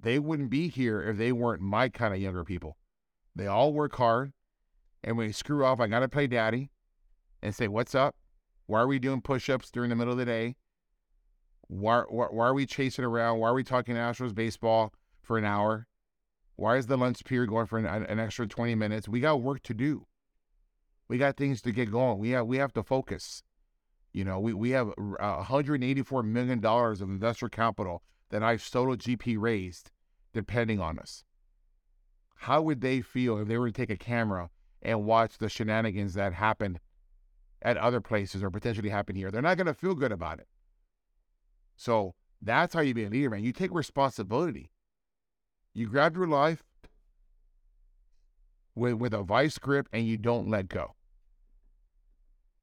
[0.00, 2.76] they wouldn't be here if they weren't my kind of younger people.
[3.34, 4.32] They all work hard,
[5.02, 6.70] and when they screw off, I gotta play daddy
[7.42, 8.16] and say, "What's up?
[8.66, 10.56] Why are we doing push-ups during the middle of the day?
[11.66, 13.38] Why, why, why are we chasing around?
[13.38, 15.86] Why are we talking Astros baseball for an hour?
[16.56, 19.08] Why is the lunch period going for an, an extra 20 minutes?
[19.08, 20.06] We got work to do.
[21.08, 22.18] We got things to get going.
[22.18, 23.42] We have we have to focus.
[24.12, 29.36] You know, we, we have uh, $184 million of investor capital that I've solo GP
[29.38, 29.90] raised
[30.32, 31.24] depending on us.
[32.34, 34.48] how would they feel if they were to take a camera
[34.80, 36.80] and watch the shenanigans that happened
[37.60, 39.30] at other places or potentially happen here?
[39.30, 40.48] They're not going to feel good about it.
[41.76, 43.44] So that's how you be a leader, man.
[43.44, 44.70] You take responsibility.
[45.74, 46.64] You grab your life
[48.74, 50.94] with, with a vice grip and you don't let go.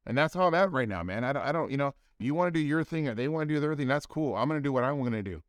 [0.07, 1.25] And that's how I'm at right now, man.
[1.25, 3.47] I don't, I don't, you know, you want to do your thing or they want
[3.47, 3.89] to do their thing.
[3.89, 4.35] That's cool.
[4.35, 5.43] I'm going to do what I'm going to do.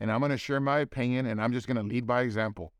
[0.00, 2.72] And I'm going to share my opinion and I'm just going to lead by example.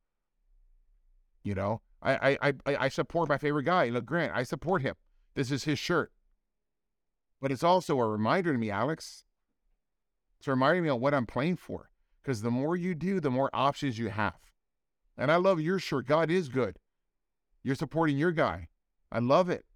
[1.44, 3.90] You know, I, I, I, I support my favorite guy.
[3.90, 4.94] Look, Grant, I support him.
[5.35, 6.11] This is his shirt.
[7.40, 9.24] But it's also a reminder to me, Alex.
[10.38, 11.90] It's reminding me of what I'm playing for.
[12.22, 14.38] Because the more you do, the more options you have.
[15.18, 16.06] And I love your shirt.
[16.06, 16.78] God is good.
[17.62, 18.68] You're supporting your guy.
[19.11, 19.66] I love it.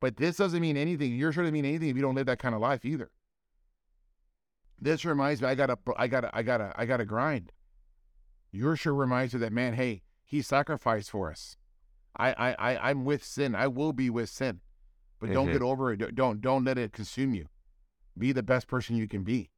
[0.00, 1.14] But this doesn't mean anything.
[1.14, 3.10] Your shirt doesn't mean anything if you don't live that kind of life either.
[4.80, 7.52] This reminds me, I gotta, I gotta, I gotta, I gotta grind.
[8.50, 11.56] Your sure reminds you that man, hey, he sacrificed for us.
[12.16, 13.54] I, I, I I'm with sin.
[13.54, 14.60] I will be with sin,
[15.20, 15.34] but mm-hmm.
[15.34, 16.14] don't get over it.
[16.14, 17.46] Don't, don't let it consume you.
[18.16, 19.50] Be the best person you can be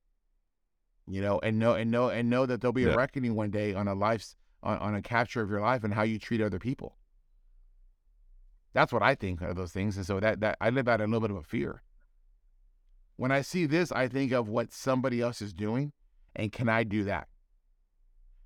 [1.06, 2.94] you know, and know and know and know that there'll be yeah.
[2.94, 5.94] a reckoning one day on a life's on, on a capture of your life and
[5.94, 6.96] how you treat other people.
[8.72, 11.04] That's what I think of those things, and so that that I live out a
[11.04, 11.82] little bit of a fear.
[13.16, 15.92] When I see this, I think of what somebody else is doing,
[16.34, 17.28] and can I do that?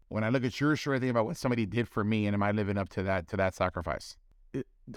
[0.09, 2.35] When I look at your story, I think about what somebody did for me, and
[2.35, 4.17] am I living up to that to that sacrifice?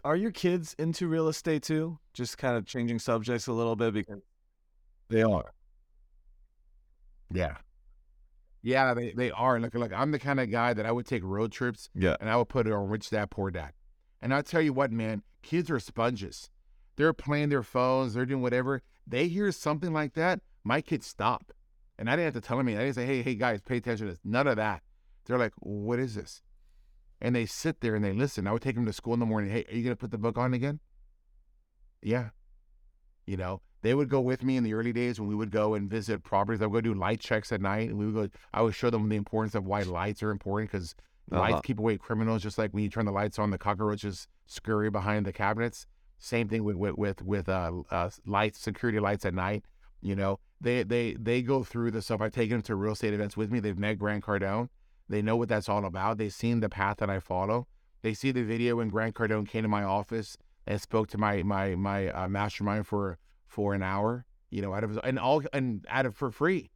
[0.04, 2.00] Are your kids into real estate too?
[2.14, 4.22] Just kind of changing subjects a little bit because
[5.10, 5.54] they are.
[7.34, 7.58] Yeah.
[8.62, 9.60] Yeah, they, they are.
[9.60, 12.16] Look, look, I'm the kind of guy that I would take road trips yeah.
[12.20, 13.72] and I would put it on Rich Dad, Poor Dad.
[14.22, 16.50] And I'll tell you what, man, kids are sponges.
[16.96, 18.82] They're playing their phones, they're doing whatever.
[19.08, 21.52] They hear something like that, my kids stop.
[21.98, 22.82] And I didn't have to tell them anything.
[22.82, 24.22] I didn't say, hey, hey, guys, pay attention to this.
[24.24, 24.84] None of that.
[25.26, 26.42] They're like, what is this?
[27.22, 28.48] And they sit there and they listen.
[28.48, 29.52] I would take them to school in the morning.
[29.52, 30.80] Hey, are you going to put the book on again?
[32.02, 32.30] Yeah.
[33.26, 35.74] You know, they would go with me in the early days when we would go
[35.74, 36.62] and visit properties.
[36.62, 38.38] I would go do light checks at night, and we would go.
[38.54, 40.96] I would show them the importance of why lights are important because
[41.32, 41.42] uh-huh.
[41.42, 42.44] lights keep away criminals.
[42.44, 45.86] Just like when you turn the lights on, the cockroaches scurry behind the cabinets.
[46.18, 49.64] Same thing with with with, with uh, uh, lights, security lights at night.
[50.02, 52.22] You know, they they they go through the stuff.
[52.22, 53.60] I've taken them to real estate events with me.
[53.60, 54.70] They've met Grant Cardone.
[55.08, 56.18] They know what that's all about.
[56.18, 57.68] They've seen the path that I follow.
[58.02, 60.38] They see the video when Grant Cardone came to my office
[60.68, 64.84] and spoke to my my my uh, mastermind for for an hour, you know, out
[64.84, 66.70] of and all and out of for free.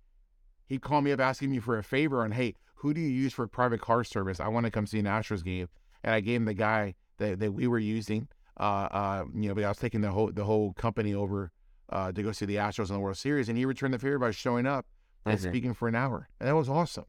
[0.65, 3.33] He'd call me up asking me for a favor on, hey, who do you use
[3.33, 4.41] for private car service?
[4.41, 5.69] I want to come see an Astros game,
[6.03, 8.27] and I gave him the guy that, that we were using.
[8.59, 11.51] Uh, uh, you know, but I was taking the whole the whole company over
[11.89, 14.19] uh, to go see the Astros in the World Series, and he returned the favor
[14.19, 14.85] by showing up
[15.25, 17.05] and speaking for an hour, and that was awesome.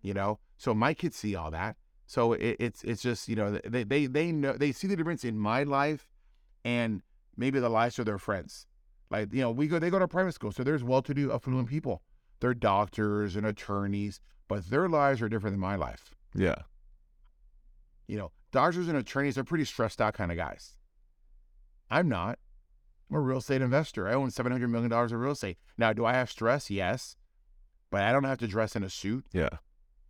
[0.00, 3.60] You know, so my kids see all that, so it, it's it's just you know
[3.62, 6.08] they they they know they see the difference in my life,
[6.64, 7.02] and
[7.36, 8.66] maybe the lives of their friends.
[9.10, 10.50] Like, you know, we go they go to private school.
[10.50, 12.02] So there's well to do affluent people.
[12.40, 16.14] They're doctors and attorneys, but their lives are different than my life.
[16.34, 16.56] Yeah.
[18.06, 20.72] You know, doctors and attorneys are pretty stressed out kind of guys.
[21.90, 22.38] I'm not.
[23.10, 24.08] I'm a real estate investor.
[24.08, 25.58] I own $700 million of real estate.
[25.78, 26.70] Now, do I have stress?
[26.70, 27.16] Yes.
[27.90, 29.26] But I don't have to dress in a suit.
[29.32, 29.50] Yeah.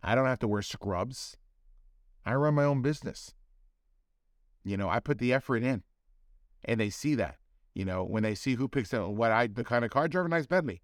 [0.01, 1.37] I don't have to wear scrubs.
[2.25, 3.33] I run my own business.
[4.63, 5.83] You know, I put the effort in
[6.63, 7.37] and they see that.
[7.73, 10.07] You know, when they see who picks up what I, the kind of car I
[10.07, 10.81] drive, a nice Bentley.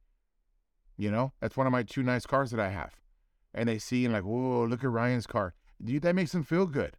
[0.98, 3.01] You know, that's one of my two nice cars that I have.
[3.54, 5.54] And they see and like, whoa, look at Ryan's car.
[5.84, 6.96] Dude, that makes them feel good.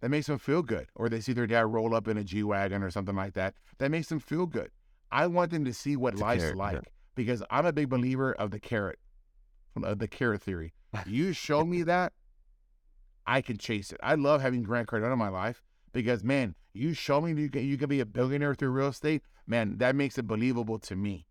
[0.00, 0.88] That makes them feel good.
[0.94, 3.54] Or they see their dad roll up in a G Wagon or something like that.
[3.78, 4.70] That makes them feel good.
[5.10, 6.80] I want them to see what it's life's like yeah.
[7.14, 8.98] because I'm a big believer of the carrot,
[9.82, 10.74] of the carrot theory.
[11.06, 12.12] you show me that,
[13.26, 14.00] I can chase it.
[14.02, 17.64] I love having Grant Cardone in my life because man, you show me you can
[17.64, 21.26] you can be a billionaire through real estate, man, that makes it believable to me.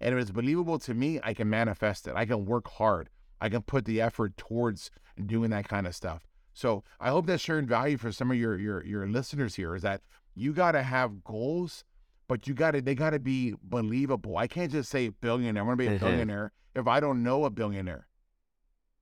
[0.00, 2.14] And if it's believable to me, I can manifest it.
[2.14, 3.08] I can work hard.
[3.40, 4.90] I can put the effort towards
[5.24, 6.26] doing that kind of stuff.
[6.52, 9.82] So I hope that's sharing value for some of your your your listeners here is
[9.82, 10.02] that
[10.34, 11.84] you got to have goals,
[12.26, 14.36] but you got to they got to be believable.
[14.36, 15.62] I can't just say billionaire.
[15.62, 18.08] I want to be a billionaire if I don't know a billionaire.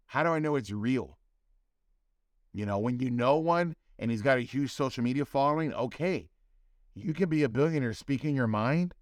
[0.06, 1.18] How do I know it's real?
[2.52, 6.28] You know, when you know one, and he's got a huge social media following, okay,
[6.94, 8.94] you can be a billionaire speaking your mind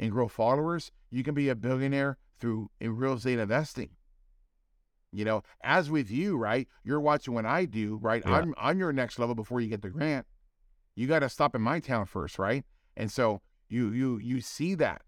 [0.00, 0.90] and grow followers.
[1.10, 3.90] You can be a billionaire through in real estate investing.
[5.12, 6.66] You know, as with you, right?
[6.84, 8.22] You're watching what I do, right?
[8.24, 8.32] Yeah.
[8.38, 10.26] I'm on your next level before you get the Grant.
[10.96, 12.64] You got to stop in my town first, right?
[12.96, 15.02] And so you you you see that.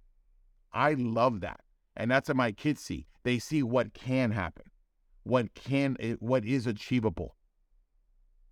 [0.72, 1.60] I love that.
[1.96, 3.06] And that's what my kids see.
[3.22, 4.64] They see what can happen.
[5.24, 7.36] what can what is achievable.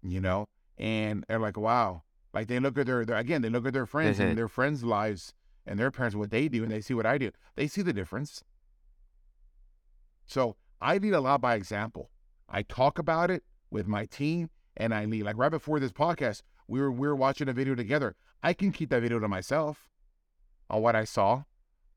[0.03, 0.47] You know,
[0.79, 2.03] and they're like, wow.
[2.33, 4.29] Like they look at their, their again, they look at their friends Mhm.
[4.29, 5.35] and their friends' lives
[5.67, 7.31] and their parents, what they do, and they see what I do.
[7.57, 8.43] They see the difference.
[10.27, 12.11] So I lead a lot by example.
[12.49, 15.25] I talk about it with my team and I lead.
[15.25, 18.17] Like right before this podcast, we were we were watching a video together.
[18.43, 19.89] I can keep that video to myself
[20.69, 21.45] on what I saw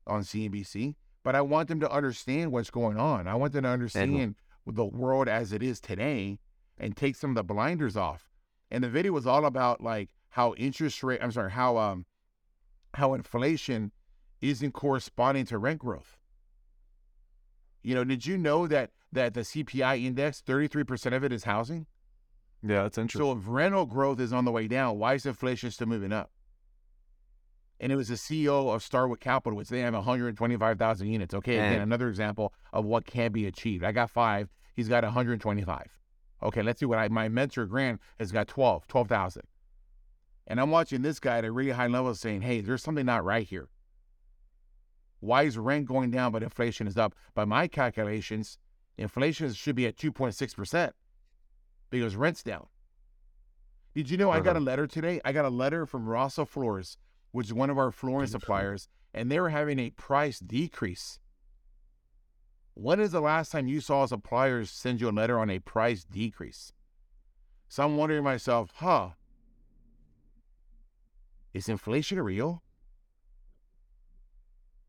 [0.06, 3.26] on CNBC, but I want them to understand what's going on.
[3.26, 4.34] I want them to understand
[4.66, 6.38] the world as it is today
[6.78, 8.28] and take some of the blinders off.
[8.70, 12.04] And the video was all about like how interest rate, I'm sorry, how um
[12.94, 13.92] how inflation
[14.40, 16.18] isn't corresponding to rent growth.
[17.82, 21.86] You know, did you know that that the CPI index, 33% of it is housing?
[22.62, 23.32] Yeah, that's interesting.
[23.32, 26.30] So if rental growth is on the way down, why is inflation still moving up?
[27.78, 31.34] And it was the CEO of Starwood Capital, which they have 125,000 units.
[31.34, 33.84] Okay, again, another example of what can be achieved.
[33.84, 34.48] I got five.
[34.74, 35.98] He's got 125.
[36.42, 39.42] Okay, let's see what I, my mentor Grant has got 12, 12,000.
[40.46, 43.24] And I'm watching this guy at a really high level saying, hey, there's something not
[43.24, 43.68] right here.
[45.20, 47.14] Why is rent going down but inflation is up?
[47.34, 48.58] By my calculations,
[48.98, 50.92] inflation should be at 2.6%
[51.88, 52.66] because rent's down.
[53.94, 54.64] Did you know I got a Uh-huh.
[54.66, 55.20] letter today?
[55.24, 56.98] I got a letter from Rossa Floors,
[57.30, 61.20] which is one of our flooring suppliers, and they were having a price decrease.
[62.74, 66.04] When is the last time you saw suppliers send you a letter on a price
[66.04, 66.72] decrease?
[67.68, 69.10] So I'm wondering myself, huh?
[71.54, 72.62] Is inflation real?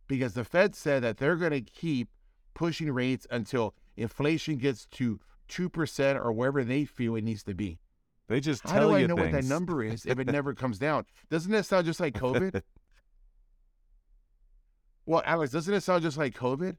[0.08, 2.10] Because the Fed said that they're going to keep
[2.56, 7.80] pushing rates until inflation gets to 2% or wherever they feel it needs to be.
[8.28, 10.56] They just How tell do I you know what that number is if it never
[10.56, 11.06] comes down?
[11.30, 12.64] Doesn't that sound just like COVID?
[15.06, 16.76] well, Alex, doesn't it sound just like COVID?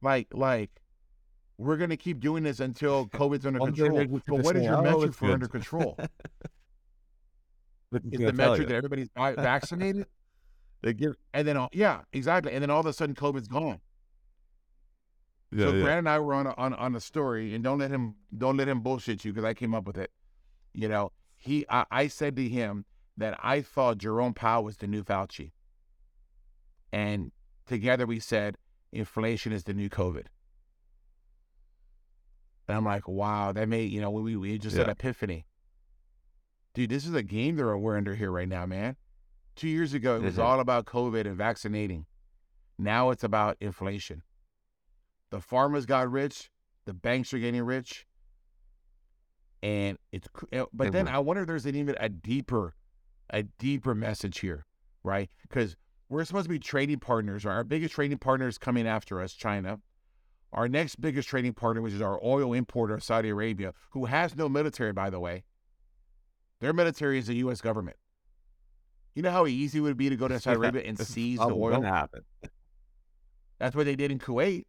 [0.00, 0.70] Like, like
[1.58, 4.06] we're gonna keep doing this until COVID's under control.
[4.26, 5.98] But what is your "Oh, metric for under control?
[8.12, 8.66] Is the metric you.
[8.66, 10.06] that everybody's vaccinated?
[10.82, 11.14] They give.
[11.32, 12.52] And then, all, yeah, exactly.
[12.52, 13.80] And then all of a sudden, COVID's gone.
[15.50, 15.82] Yeah, so yeah.
[15.82, 18.56] Grant and I were on a, on on a story, and don't let him don't
[18.56, 20.10] let him bullshit you because I came up with it.
[20.72, 22.84] You know, he I, I said to him
[23.16, 25.52] that I thought Jerome Powell was the new Fauci,
[26.92, 27.30] and
[27.66, 28.56] together we said
[28.92, 30.26] inflation is the new COVID.
[32.66, 34.92] And I'm like, wow, that made you know we we just had Yeah.
[34.92, 35.46] epiphany.
[36.74, 38.96] Dude, this is a game that we're under here right now, man.
[39.54, 40.42] Two years ago, it was Mhm.
[40.42, 42.06] all about COVID and vaccinating.
[42.76, 44.24] Now it's about inflation.
[45.30, 46.50] The farmers got rich,
[46.84, 48.06] the banks are getting rich,
[49.62, 50.26] and it's.
[50.52, 51.12] uh, But then Mhm.
[51.12, 52.74] I wonder if there's an even a deeper,
[53.30, 54.66] a deeper message here,
[55.04, 55.30] right?
[55.42, 55.76] Because
[56.08, 57.46] we're supposed to be trading partners.
[57.46, 59.80] Our biggest trading partner is coming after us, China.
[60.52, 64.48] Our next biggest trading partner, which is our oil importer, Saudi Arabia, who has no
[64.48, 65.44] military, by the way.
[66.60, 67.60] Their military is the U.S.
[67.60, 67.96] government.
[69.14, 71.54] You know how easy it would be to go to Saudi Arabia and seize the
[71.54, 71.82] oil?
[71.82, 72.22] happen.
[73.58, 74.64] That's what they did in Kuwait.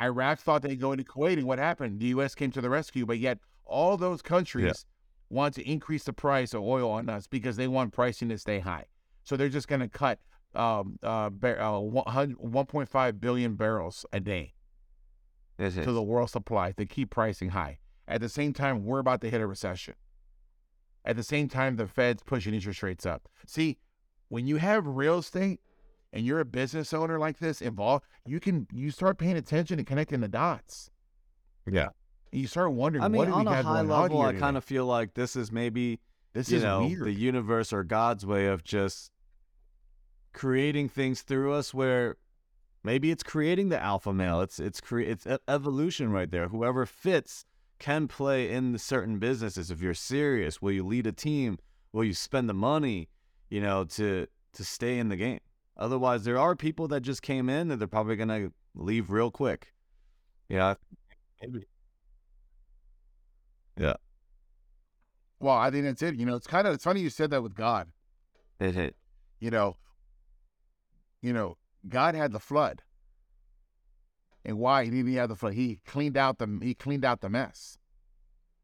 [0.00, 2.00] Iraq thought they'd go into Kuwait, and what happened?
[2.00, 2.34] The U.S.
[2.34, 4.84] came to the rescue, but yet all those countries
[5.30, 8.58] want to increase the price of oil on us because they want pricing to stay
[8.58, 8.86] high.
[9.22, 10.18] So they're just going to cut
[10.54, 14.54] um, uh, bar- uh, 1.5 billion barrels a day
[15.84, 17.78] to the world supply to keep pricing high.
[18.08, 19.94] At the same time, we're about to hit a recession.
[21.04, 23.28] At the same time, the Fed's pushing interest rates up.
[23.46, 23.78] See,
[24.28, 25.60] when you have real estate
[26.12, 29.86] and you're a business owner like this involved, you can you start paying attention and
[29.86, 30.90] connecting the dots.
[31.70, 31.88] yeah.
[32.30, 34.64] And you start wondering I mean, do on we a high level, I kind of
[34.64, 36.00] feel like this is maybe
[36.32, 37.04] this you is know weird.
[37.04, 39.10] the universe or God's way of just
[40.32, 41.74] creating things through us.
[41.74, 42.16] Where
[42.82, 44.40] maybe it's creating the alpha male.
[44.40, 46.48] It's it's cre- it's evolution right there.
[46.48, 47.44] Whoever fits
[47.82, 49.70] can play in the certain businesses.
[49.70, 51.58] If you're serious, will you lead a team?
[51.92, 53.08] Will you spend the money?
[53.50, 55.40] You know to to stay in the game.
[55.76, 59.72] Otherwise, there are people that just came in that they're probably gonna leave real quick.
[60.48, 60.74] Yeah.
[61.42, 61.66] Maybe.
[63.76, 63.94] Yeah.
[65.40, 66.14] well, I think that's it.
[66.14, 67.88] You know, it's kind of it's funny you said that with God.
[68.60, 68.94] It hit.
[69.40, 69.76] you know,
[71.20, 71.56] you know,
[71.88, 72.82] God had the flood.
[74.44, 75.54] And why he didn't have the flood?
[75.54, 77.78] He cleaned out the he cleaned out the mess.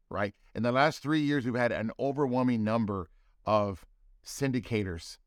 [0.09, 0.33] Right?
[0.55, 3.09] In the last three years, we've had an overwhelming number
[3.45, 3.85] of
[4.25, 5.17] syndicators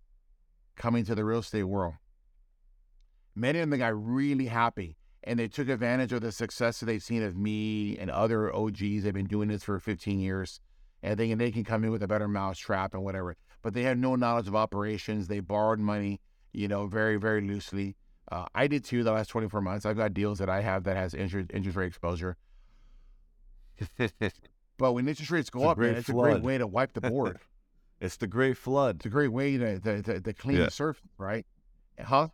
[0.77, 1.95] coming to the real estate world.
[3.35, 7.03] Many of them got really happy and they took advantage of the success that they've
[7.03, 9.05] seen of me and other OGs.
[9.05, 10.61] They've been doing this for 15 years
[11.03, 13.99] and thinking they can come in with a better mousetrap and whatever but they had
[13.99, 15.29] no knowledge of operations.
[15.29, 16.21] They borrowed money,
[16.53, 17.97] you know, very, very loosely.
[18.33, 19.85] Uh, I did too the last 24 months.
[19.85, 22.39] I've got deals that I have that has interest interest rate exposure.
[24.79, 27.03] but when interest rates go It's up, man, it's a great way to wipe the
[27.03, 27.39] board.
[28.01, 28.97] It's the great flood.
[28.97, 30.65] it's a great way to to, to, to clean Yeah.
[30.65, 31.47] the surface, right?
[32.01, 32.29] Huh?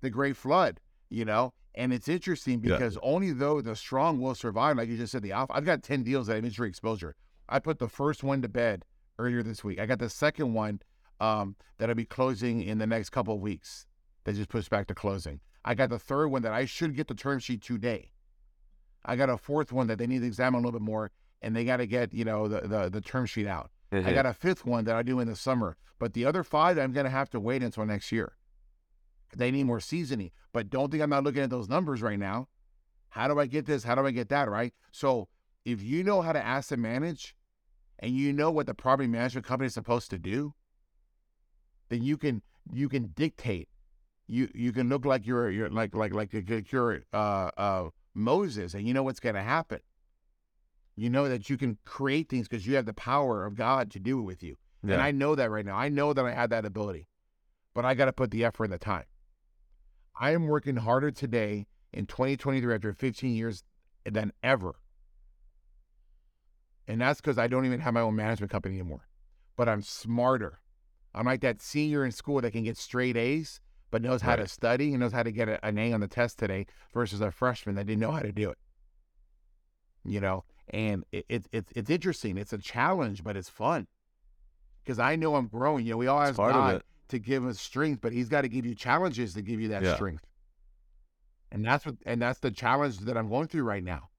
[0.00, 1.52] The great flood, you know.
[1.74, 2.72] And it's interesting Yeah.
[2.78, 5.52] because only though the strong will survive, like you just said, the alpha.
[5.54, 7.14] I've got 10 deals that have interest rate exposure.
[7.48, 8.84] I put the first one to bed
[9.20, 9.78] earlier this week.
[9.78, 10.80] I got the second one
[11.20, 13.86] um, that'll be closing in the next couple of weeks.
[14.26, 15.38] That just pushed back to closing.
[15.64, 18.10] I got the third one that I should get the term sheet today.
[19.04, 21.54] I got a fourth one that they need to examine a little bit more, and
[21.54, 23.70] they got to get you know the, the the term sheet out.
[23.92, 24.14] I mm-hmm.
[24.14, 26.92] got a fifth one that I do in the summer, but the other five I'm
[26.92, 28.32] gonna have to wait until next year.
[29.36, 32.48] They need more seasoning, but don't think I'm not looking at those numbers right now.
[33.10, 33.84] How do I get this?
[33.84, 34.50] How do I get that?
[34.50, 34.74] Right.
[34.90, 35.28] So
[35.64, 37.36] if you know how to asset manage,
[38.00, 40.54] and you know what the property management company is supposed to do,
[41.90, 43.68] then you can you can dictate.
[44.26, 46.32] You you can look like you're you're like like like
[46.72, 49.80] you're uh uh Moses, and you know what's gonna happen.
[50.96, 54.00] You know that you can create things because you have the power of God to
[54.00, 54.56] do it with you.
[54.94, 55.76] And I know that right now.
[55.76, 57.08] I know that I have that ability,
[57.74, 59.04] but I got to put the effort and the time.
[60.18, 63.64] I am working harder today in 2023 after 15 years
[64.04, 64.76] than ever.
[66.88, 69.08] And that's because I don't even have my own management company anymore.
[69.56, 70.60] But I'm smarter.
[71.14, 73.60] I'm like that senior in school that can get straight A's,
[73.96, 76.06] but knows how to study and knows how to get a, an A on the
[76.06, 78.58] test today versus a freshman that didn't know how to do it.
[80.04, 82.36] You know, and it, it, it's it's interesting.
[82.36, 83.86] It's a challenge, but it's fun
[84.84, 85.86] because I know I'm growing.
[85.86, 88.48] You know, we all It's ask God to give us strength, but He's got to
[88.48, 89.94] give you challenges to give you that Yeah.
[89.94, 90.26] strength.
[91.50, 94.10] And that's what, and that's the challenge that I'm going through right now,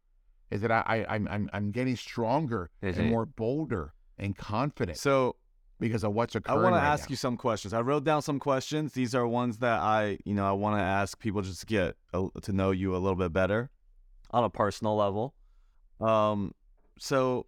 [0.49, 3.11] is that I, I I'm I'm I'm getting stronger and Mhm.
[3.11, 5.36] more bolder and confident So
[5.80, 6.63] because of what's I occurring.
[6.63, 7.13] want to ask now.
[7.13, 7.73] you some questions.
[7.73, 8.93] I wrote down some questions.
[8.93, 11.95] These are ones that I, you know, I want to ask people just to get
[12.13, 13.69] a, to know you a little bit better
[14.32, 15.34] on a personal level.
[15.99, 16.53] Um,
[16.99, 17.47] so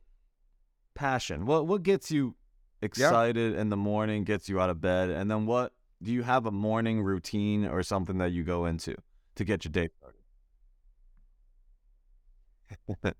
[0.95, 1.45] passion.
[1.45, 2.35] What what gets you
[2.81, 4.23] excited in the morning?
[4.23, 5.73] Gets you out of bed, and then what?
[6.01, 8.95] Do you have a morning routine or something that you go into
[9.35, 10.19] to get your day started?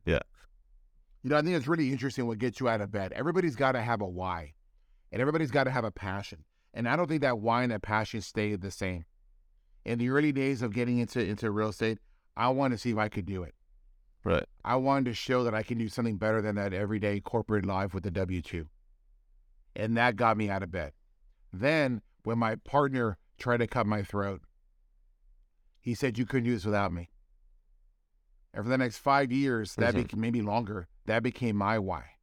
[0.06, 0.20] yeah.
[1.24, 3.12] You know, I think it's really interesting what gets you out of bed.
[3.12, 4.54] Everybody's got to have a why,
[5.12, 6.46] and everybody's got to have a passion.
[6.74, 9.06] And I don't think that why and that passion stayed the same.
[9.86, 12.00] In the early days of getting into into real estate,
[12.38, 13.56] I wanted to see if I could do it.
[14.24, 14.46] Right.
[14.64, 17.94] I wanted to show that I can do something better than that everyday corporate life
[17.94, 18.68] with the W two,
[19.76, 20.92] and that got me out of bed.
[21.52, 24.42] Then, when my partner tried to cut my throat,
[25.80, 27.10] he said, "You couldn't do this without me."
[28.54, 30.04] And for the next five years, that Mhm.
[30.04, 30.88] became maybe longer.
[31.06, 32.18] That became my why,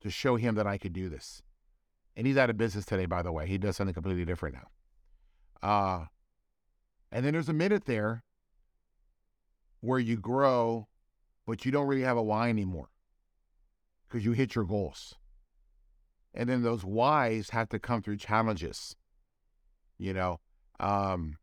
[0.00, 1.42] to show him that I could do this.
[2.18, 3.46] And he's out of business today, by the way.
[3.46, 5.68] He does something completely different now.
[5.68, 6.04] Uh,
[7.12, 8.24] and then there's a minute there
[9.82, 10.88] where you grow,
[11.46, 12.88] but you don't really have a why anymore
[14.08, 15.14] because you hit your goals.
[16.34, 18.96] And then those whys have to come through challenges,
[19.96, 20.40] you know.
[20.80, 21.38] Um,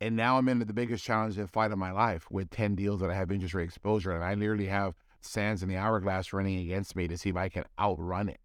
[0.00, 2.98] and now I'm into the biggest challenge and fight of my life with 10 deals
[3.02, 4.10] that I have interest rate exposure.
[4.10, 4.96] And I literally have
[5.26, 8.40] sands in the hourglass running against me to see if I can outrun it.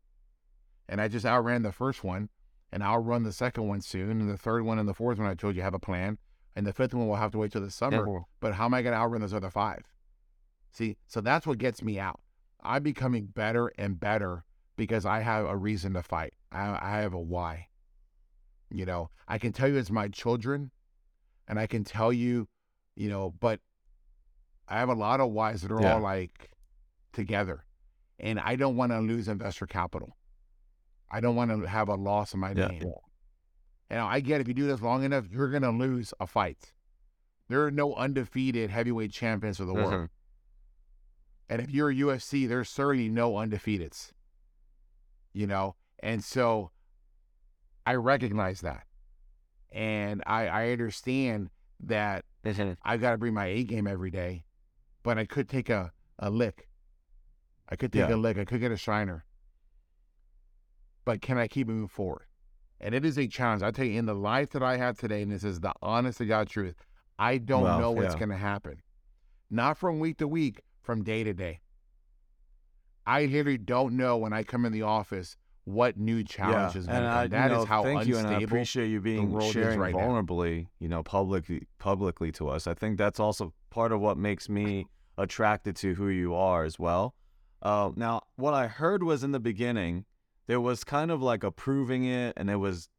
[0.88, 2.30] And I just outran the first one,
[2.72, 4.22] and I'll run the second one soon.
[4.22, 6.18] And the third one and the fourth one, I told you, have a plan.
[6.56, 8.04] And the fifth one will have to wait till the summer.
[8.40, 9.84] But how am I going to outrun those other five?
[10.72, 12.20] See, so that's what gets me out.
[12.62, 14.44] I'm becoming better and better
[14.76, 16.34] because I have a reason to fight.
[16.52, 17.68] I, I have a why.
[18.72, 20.72] You know, I can tell you it's my children,
[21.48, 22.48] and I can tell you,
[22.96, 23.60] you know, but
[24.68, 25.96] I have a lot of whys that are Yeah.
[25.96, 26.52] all like
[27.14, 27.66] together,
[28.20, 30.16] and I don't want to lose investor capital.
[31.12, 32.68] I don't want to have a loss in my Yeah.
[32.68, 32.93] name.
[33.89, 36.74] Know, I get if you do this long enough, you're gonna lose a fight.
[37.47, 39.93] There are no undefeated heavyweight champions of the world.
[39.93, 40.10] Mhm.
[41.49, 44.14] And if you're a UFC, there's certainly no undefeateds.
[45.34, 46.72] You know, and so
[47.88, 48.86] I recognize that,
[49.72, 51.49] and I I understand
[51.80, 52.26] that
[52.84, 54.45] I've got to bring my A game every day,
[55.01, 56.68] but I could take a a lick.
[57.70, 58.15] I could take Yeah.
[58.15, 58.38] a lick.
[58.38, 59.26] I could get a shiner.
[61.05, 62.26] But can I keep moving forward?
[62.82, 63.61] And it is a challenge.
[63.61, 66.17] I tell you, in the life that I have today, and this is the honest
[66.20, 66.76] to God truth,
[67.17, 68.20] I don't Well, know what's yeah.
[68.20, 68.82] going to happen.
[69.49, 71.59] Not from week to week, from day to day.
[73.05, 76.97] I literally don't know when I come in the office what new challenge is going
[76.97, 77.30] and to I, come.
[77.32, 79.99] That you is how thank you, and I appreciate you being sharing right now.
[80.01, 82.65] vulnerably, you know, publicly publicly to us.
[82.67, 86.80] I think that's also part of what makes me attracted to who you are as
[86.80, 87.15] well.
[87.62, 90.05] Uh, now, what I heard was in the beginning
[90.49, 92.89] there was kind of like approving it, and it was,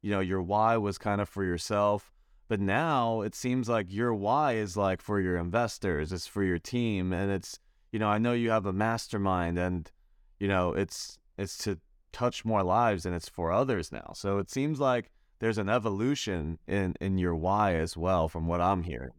[0.00, 2.14] you know, your why was kind of for yourself.
[2.48, 6.58] But now it seems like your why is like for your investors, it's for your
[6.58, 7.12] team.
[7.12, 7.58] And it's,
[7.92, 9.90] you know, I know you have a mastermind and,
[10.38, 11.78] you know, it's, it's to
[12.12, 14.12] touch more lives and it's for others now.
[14.14, 15.10] So it seems like
[15.40, 19.12] there's an evolution in, in your why as well, from what I'm hearing.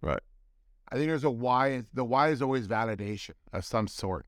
[0.00, 0.22] Right.
[0.90, 1.82] I think there's a why.
[1.92, 4.26] The why is always validation of some sort.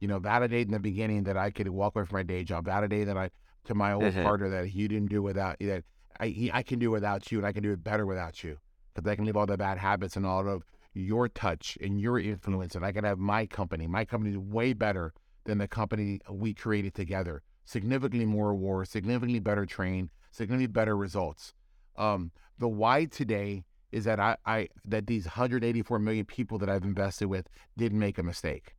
[0.00, 2.66] You know, validate in the beginning that I could walk away from my day job,
[2.66, 3.30] validate that I
[3.64, 4.22] to my old Mhm.
[4.22, 5.84] partner that you didn't do without that
[6.20, 8.58] I he, I can do without you and I can do it better without you
[8.94, 10.62] because I can leave all the bad habits and all of
[10.94, 13.86] your touch and your influence and I can have my company.
[13.86, 15.12] My company is way better
[15.44, 17.42] than the company we created together.
[17.64, 21.52] Significantly more awards, significantly better trained, significantly better results.
[21.96, 26.84] Um, the why today is that I, I that these 184 million people that I've
[26.84, 28.74] invested with didn't make a mistake.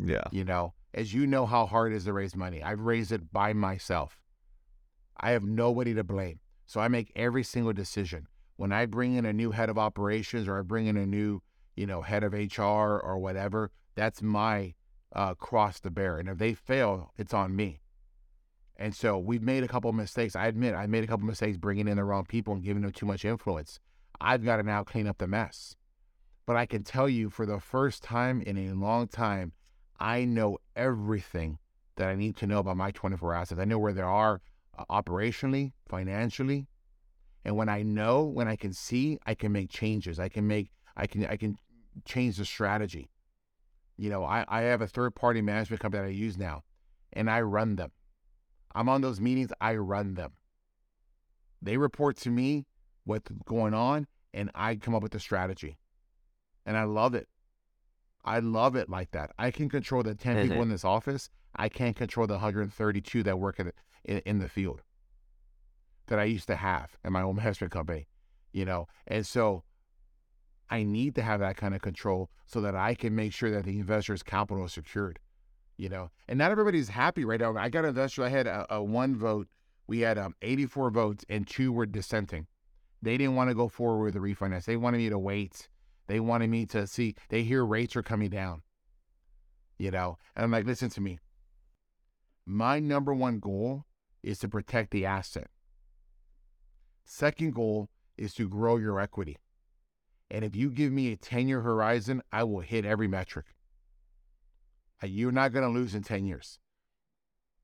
[0.00, 0.24] Yeah.
[0.30, 2.62] You know, as you know how hard it is to raise money.
[2.62, 4.18] I've raised it by myself.
[5.18, 6.40] I have nobody to blame.
[6.66, 8.26] So I make every single decision.
[8.56, 11.42] When I bring in a new head of operations or I bring in a new,
[11.76, 14.74] you know, head of HR or whatever, that's my
[15.14, 16.18] uh, cross to bear.
[16.18, 17.80] And if they fail, it's on me.
[18.76, 20.34] And so we've made a couple of mistakes.
[20.34, 22.82] I admit I made a couple of mistakes bringing in the wrong people and giving
[22.82, 23.78] them too much influence.
[24.20, 25.76] I've got to now clean up the mess.
[26.46, 29.52] But I can tell you for the first time in a long time,
[29.98, 31.58] I know everything
[31.96, 33.60] that I need to know about my 24 assets.
[33.60, 34.40] I know where they are
[34.76, 36.66] uh, operationally, financially.
[37.44, 40.18] And when I know, when I can see, I can make changes.
[40.18, 41.56] I can make, I can, I can
[42.04, 43.10] change the strategy.
[43.96, 46.62] You know, I, I have a third party management company that I use now
[47.12, 47.92] and I run them.
[48.74, 50.32] I'm on those meetings, I run them.
[51.60, 52.66] They report to me
[53.04, 55.78] what's going on and I come up with the strategy.
[56.64, 57.28] And I love it.
[58.24, 59.32] I love it like that.
[59.38, 61.28] I can control the 10 people in this office.
[61.56, 63.72] I can't control the 132 that work in the,
[64.04, 64.82] in, in the field
[66.06, 68.06] that I used to have in my own management company,
[68.52, 68.86] you know?
[69.06, 69.64] And so
[70.70, 73.64] I need to have that kind of control so that I can make sure that
[73.64, 75.18] the investor's capital is secured,
[75.76, 76.10] you know?
[76.28, 77.56] And not everybody's happy right now.
[77.56, 79.48] I got investors, I had a, a one vote.
[79.88, 82.46] We had um, 84 votes and two were dissenting.
[83.02, 84.64] They didn't want to go forward with the refinance.
[84.64, 85.68] They wanted me to wait.
[86.06, 88.62] They wanted me to see, they hear rates are coming down,
[89.78, 90.18] you know?
[90.36, 91.18] And I'm like, listen to me.
[92.44, 93.84] My number one goal
[94.22, 95.48] is to protect the asset.
[97.04, 99.38] Second goal is to grow your equity.
[100.30, 103.46] And if you give me a 10 year horizon, I will hit every metric.
[105.02, 106.58] Uh, You're not going to lose in 10 years.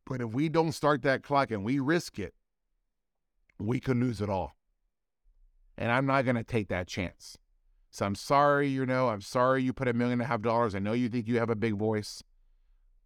[0.07, 2.35] But if we don't start that clock and we risk it,
[3.59, 4.58] we could lose it all.
[5.79, 7.39] And I'm not going to take that chance.
[7.91, 10.75] So I'm sorry, you know, I'm sorry you put a million and a half dollars.
[10.75, 12.23] I know you think you have a big voice,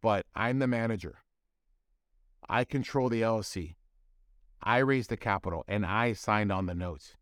[0.00, 1.18] but I'm the manager.
[2.48, 3.76] I control the LLC.
[4.62, 7.14] I raised the capital and I signed on the notes.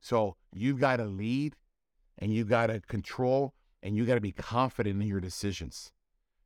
[0.00, 1.56] So you've got to lead
[2.16, 5.92] and you've got to control and you got to be confident in your decisions.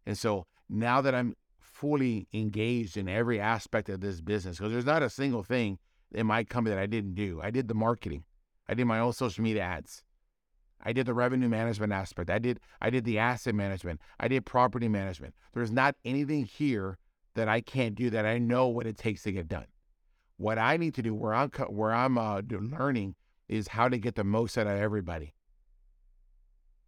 [0.07, 4.86] And so now that I'm fully engaged in every aspect of this business, because there's
[4.86, 5.78] not a single thing
[6.12, 7.40] in my company that I didn't do.
[7.42, 8.24] I did the marketing.
[8.68, 10.04] I did my own social media ads.
[10.82, 12.30] I did the revenue management aspect.
[12.30, 14.00] I did I did the asset management.
[14.18, 15.34] I did property management.
[15.52, 16.98] There's not anything here
[17.34, 19.66] that I can't do that I know what it takes to get done.
[20.36, 23.14] What I need to do, where I'm where I'm uh, learning,
[23.48, 25.34] is how to get the most out of everybody.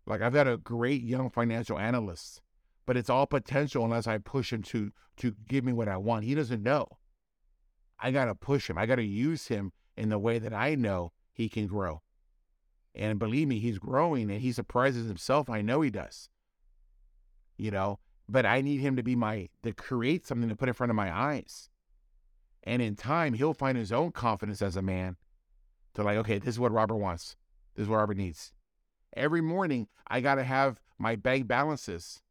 [0.06, 2.40] Like I've got a great young financial analyst,
[2.86, 6.24] but it's all potential unless I push him to to give me what I want.
[6.24, 6.86] He doesn't know.
[8.02, 8.76] I gotta push him.
[8.76, 12.02] I gotta use him in the way that I know he can grow.
[12.94, 15.48] And believe me, he's growing and he surprises himself.
[15.48, 16.28] I know he does.
[17.56, 20.74] You know, but I need him to be my to create something to put in
[20.74, 21.70] front of my eyes.
[22.64, 25.16] And in time, he'll find his own confidence as a man
[25.94, 27.36] to like, okay, this is what Robert wants.
[27.74, 28.52] This is what Robert needs.
[29.14, 32.22] Every morning, I got to have my bank balances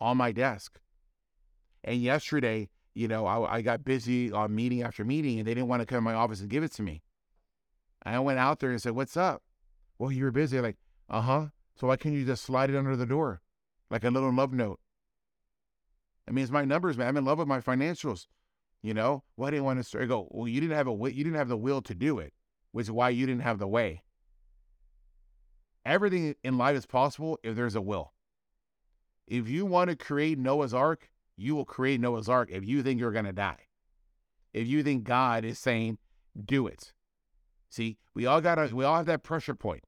[0.00, 0.78] on my desk.
[1.82, 5.68] And yesterday, you know, I, I got busy on meeting after meeting and they didn't
[5.68, 7.02] want to come to my office and give it to me.
[8.04, 9.42] I went out there and said, What's up?
[9.98, 10.60] Well, you were busy.
[10.60, 10.76] Like,
[11.08, 11.46] uh huh.
[11.76, 13.40] So why can't you just slide it under the door
[13.90, 14.78] like a little love note?
[16.28, 17.08] I mean, it's my numbers, man.
[17.08, 18.26] I'm in love with my financials.
[18.82, 20.04] You know, why didn't want to start?
[20.04, 22.32] I go, well, you didn't have a you didn't have the will to do it,
[22.72, 24.02] which is why you didn't have the way.
[25.86, 28.12] Everything in life is possible if there's a will.
[29.26, 33.00] If you want to create Noah's Ark, you will create Noah's Ark if you think
[33.00, 33.58] you're going to die.
[34.52, 35.98] If you think God is saying,
[36.42, 36.92] do it.
[37.70, 39.84] See, we all got we all have that pressure point.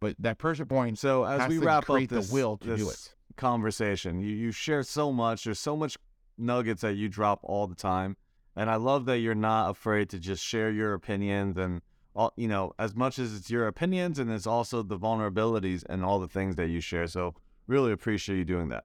[0.00, 2.90] But that pressure point, So as we to wrap up create the will to do
[2.90, 3.14] it.
[3.36, 5.44] conversation, you you share so much.
[5.44, 5.96] There's so much
[6.38, 8.16] nuggets that you drop all the time.
[8.54, 11.80] And I love that you're not afraid to just share your opinions and
[12.14, 16.04] all, you know, as much as it's your opinions and it's also the vulnerabilities and
[16.04, 17.06] all the things that you share.
[17.06, 17.34] So
[17.66, 18.84] really appreciate you doing that.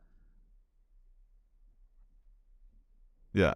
[3.38, 3.54] Yeah.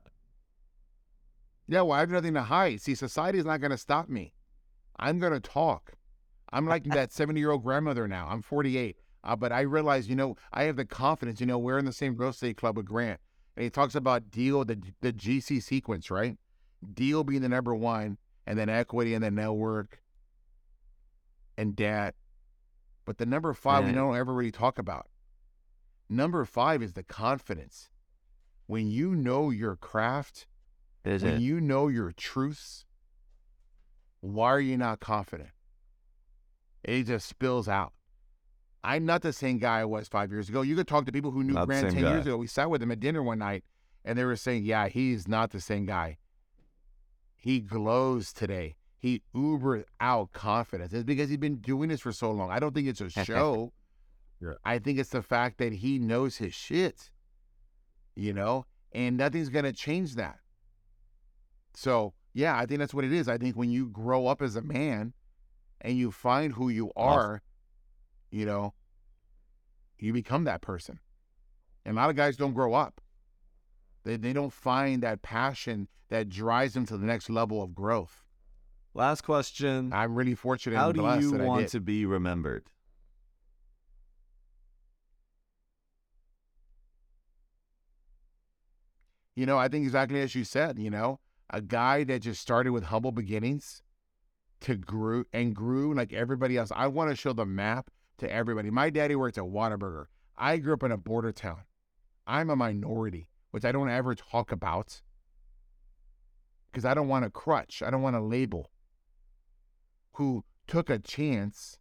[1.67, 2.81] Yeah, well, I have nothing to hide.
[2.81, 4.33] See, society is not going to stop me.
[4.99, 5.93] I'm going to talk.
[6.51, 8.27] I'm like that 70 year old grandmother now.
[8.29, 8.97] I'm 48.
[9.23, 11.39] Uh, but I realize, you know, I have the confidence.
[11.39, 13.19] You know, we're in the same real estate club with Grant.
[13.55, 16.37] And he talks about deal, the, the GC sequence, right?
[16.93, 20.01] Deal being the number one, and then equity, and then network,
[21.57, 22.15] and debt.
[23.05, 25.07] But the number five, we don't ever really talk about.
[26.09, 27.89] Number five is the confidence.
[28.71, 30.47] When you know your craft,
[31.03, 31.41] Is when it?
[31.41, 32.85] you know your truths,
[34.21, 35.49] why are you not confident?
[36.81, 37.91] It just spills out.
[38.81, 40.61] I'm not the same guy I was five years ago.
[40.61, 42.29] You could talk to people who knew Not the Grant same 10 years guy.
[42.31, 42.37] ago.
[42.37, 43.65] We sat with him at dinner one night
[44.05, 46.17] and they were saying, yeah, he's not the same guy.
[47.35, 48.75] He glows today.
[48.97, 50.93] He uber out confidence.
[50.93, 52.49] It's because he's been doing this for so long.
[52.49, 53.73] I don't think it's a show.
[54.39, 54.53] Yeah.
[54.63, 57.11] I think it's the fact that he knows his shit,
[58.15, 60.37] you know, and nothing's going to change that.
[61.73, 63.27] So, yeah, I think that's what it is.
[63.27, 65.13] I think when you grow up as a man
[65.81, 67.41] and you find who you are,
[68.29, 68.73] you know,
[69.97, 70.99] you become that person.
[71.85, 73.01] And a lot of guys don't grow up.
[74.03, 78.25] They, they don't find that passion that drives them to the next level of growth.
[78.93, 79.93] Last question.
[79.93, 82.63] I'm really fortunate How and do you want to be remembered?
[89.35, 91.19] You know, I think exactly as you said, you know,
[91.49, 93.81] a guy that just started with humble beginnings
[94.61, 96.71] to grew and grew like everybody else.
[96.75, 98.69] I want to show the map to everybody.
[98.69, 100.05] My daddy worked at Whataburger.
[100.37, 101.61] I grew up in a border town.
[102.27, 105.01] I'm a minority, which I don't ever talk about
[106.71, 107.81] because I don't want a crutch.
[107.85, 108.71] I don't want a label.
[110.13, 111.79] Who took a chance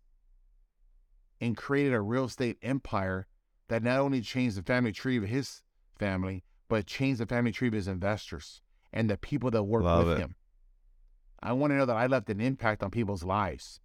[1.41, 3.27] and created a real estate empire
[3.69, 5.63] that not only changed the family tree of his
[5.99, 8.63] family, but change the family tree of his investors
[8.93, 10.21] and the people that work Love with it.
[10.21, 10.37] him.
[11.43, 13.81] I want to know that I left an impact on people's lives.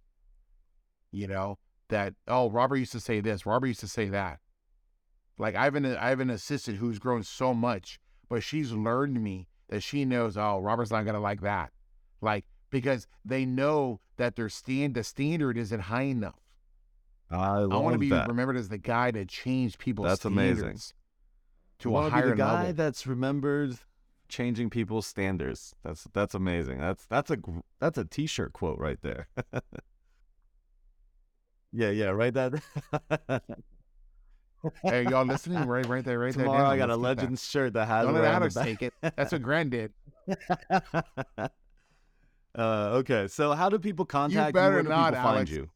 [1.10, 1.58] You know,
[1.88, 4.38] that, oh, Robert used to say this, Robert used to say that.
[5.38, 9.22] Like I have an I have an assistant who's grown so much, but she's learned
[9.22, 11.72] me that she knows, oh, Robert's not gonna like that.
[12.22, 16.40] Like, because they know that their stand the standard isn't high enough.
[17.30, 18.28] I I want to be that.
[18.28, 20.20] remembered as the guy that changed people's lives.
[20.20, 20.78] That's amazing.
[21.80, 22.72] To You a higher the guy level.
[22.74, 23.78] that's remembered
[24.28, 25.74] changing people's standards.
[25.84, 26.78] That's that's amazing.
[26.78, 27.38] That's that's a
[27.80, 29.28] that's a t-shirt quote right there.
[31.72, 32.62] yeah, yeah, right that.
[34.82, 35.66] hey, y'all listening?
[35.66, 36.44] Right, right there, right there.
[36.44, 36.68] Tomorrow.
[36.68, 37.38] I got a that.
[37.38, 38.94] Shirt that has Don't let Alex take it.
[39.00, 39.92] That's what Grant did.
[41.38, 41.48] uh,
[42.56, 44.52] okay, so how do people contact you?
[44.52, 45.70] better Where do not, people find you?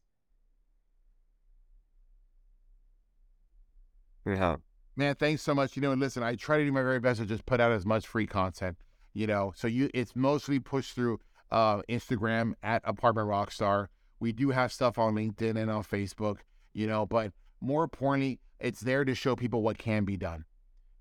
[4.25, 4.57] Yeah.
[4.95, 5.75] Man, thanks so much.
[5.75, 7.71] You know, and listen, I try to do my very best to just put out
[7.71, 8.77] as much free content.
[9.13, 11.19] You know, so you it's mostly pushed through
[11.49, 13.87] uh, Instagram at Apartment Rockstar.
[14.19, 16.37] We do have stuff on LinkedIn and on Facebook.
[16.73, 17.31] You know, but
[17.61, 20.45] more importantly, it's there to show people what can be done.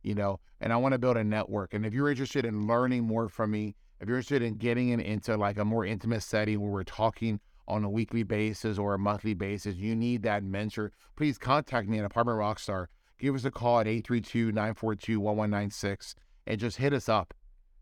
[0.03, 1.75] You know, and I want to build a network.
[1.75, 5.01] And if you're interested in learning more from me, if you're interested in getting in,
[5.01, 8.99] into like a more intimate setting where we're talking on a weekly basis or a
[8.99, 10.93] monthly basis, you need that mentor.
[11.17, 12.87] Please contact me at Apartment Rockstar
[13.21, 16.15] give us a call at 832-942-1196
[16.47, 17.35] and just hit us up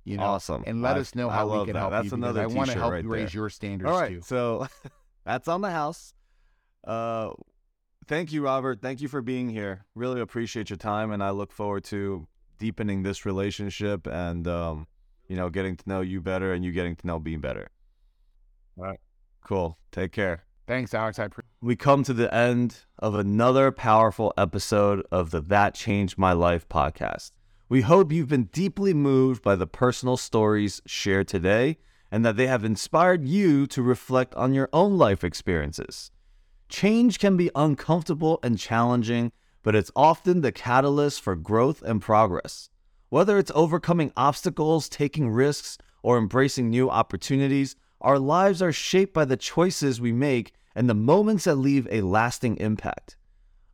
[0.05, 0.65] you know Awesome.
[0.67, 1.81] and let I- us know how we can that.
[1.81, 4.15] help That's you another i want to help right you raise your standards All right,
[4.17, 4.67] too so
[5.25, 6.15] that's on the house.
[6.85, 7.31] Uh,
[8.07, 8.81] thank you, Robert.
[8.81, 9.85] Thank you for being here.
[9.95, 12.27] Really appreciate your time, and I look forward to
[12.59, 14.87] deepening this relationship and um,
[15.27, 17.69] you know, getting to know you better and you getting to know me better.
[18.79, 19.01] All right,
[19.45, 19.77] cool.
[19.93, 20.45] Take care.
[20.67, 25.41] thanks alex i appreciate We come to the end of another powerful episode of the
[25.41, 27.33] That Changed My Life podcast.
[27.69, 31.79] We hope you've been deeply moved by the personal stories shared today
[32.13, 36.13] and that they have inspired you to reflect on your own life experiences.
[36.69, 39.33] Change can be uncomfortable and challenging,
[39.65, 42.71] but it's often the catalyst for growth and progress.
[43.09, 49.25] Whether it's overcoming obstacles, taking risks, or embracing new opportunities, our lives are shaped by
[49.25, 53.17] the choices we make and the moments that leave a lasting impact.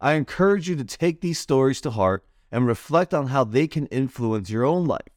[0.01, 3.89] I encourage you to take these stories to heart and reflect on how they can
[3.89, 5.13] influence your own life.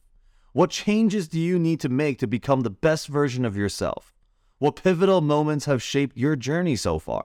[0.52, 4.12] What changes do you need to make to become the best version of yourself?
[4.58, 7.24] What pivotal moments have shaped your journey so far?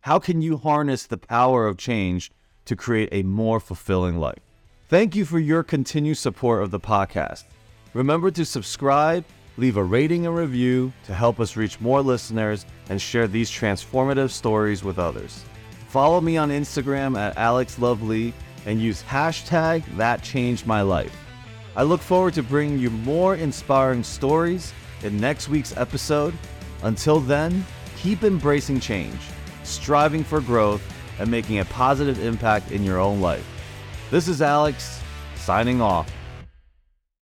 [0.00, 2.30] How can you harness the power of change
[2.66, 4.42] to create a more fulfilling life?
[4.90, 7.44] Thank you for your continued support of the podcast.
[7.94, 9.24] Remember to subscribe,
[9.56, 14.30] leave a rating and review to help us reach more listeners and share these transformative
[14.30, 15.44] stories with others.
[15.88, 18.32] Follow me on Instagram at AlexLovely
[18.66, 21.16] and use hashtag that changed my life.
[21.74, 26.34] I look forward to bringing you more inspiring stories in next week's episode.
[26.82, 27.64] Until then,
[27.96, 29.20] keep embracing change,
[29.62, 30.82] striving for growth,
[31.18, 33.46] and making a positive impact in your own life.
[34.10, 35.00] This is Alex,
[35.36, 36.10] signing off.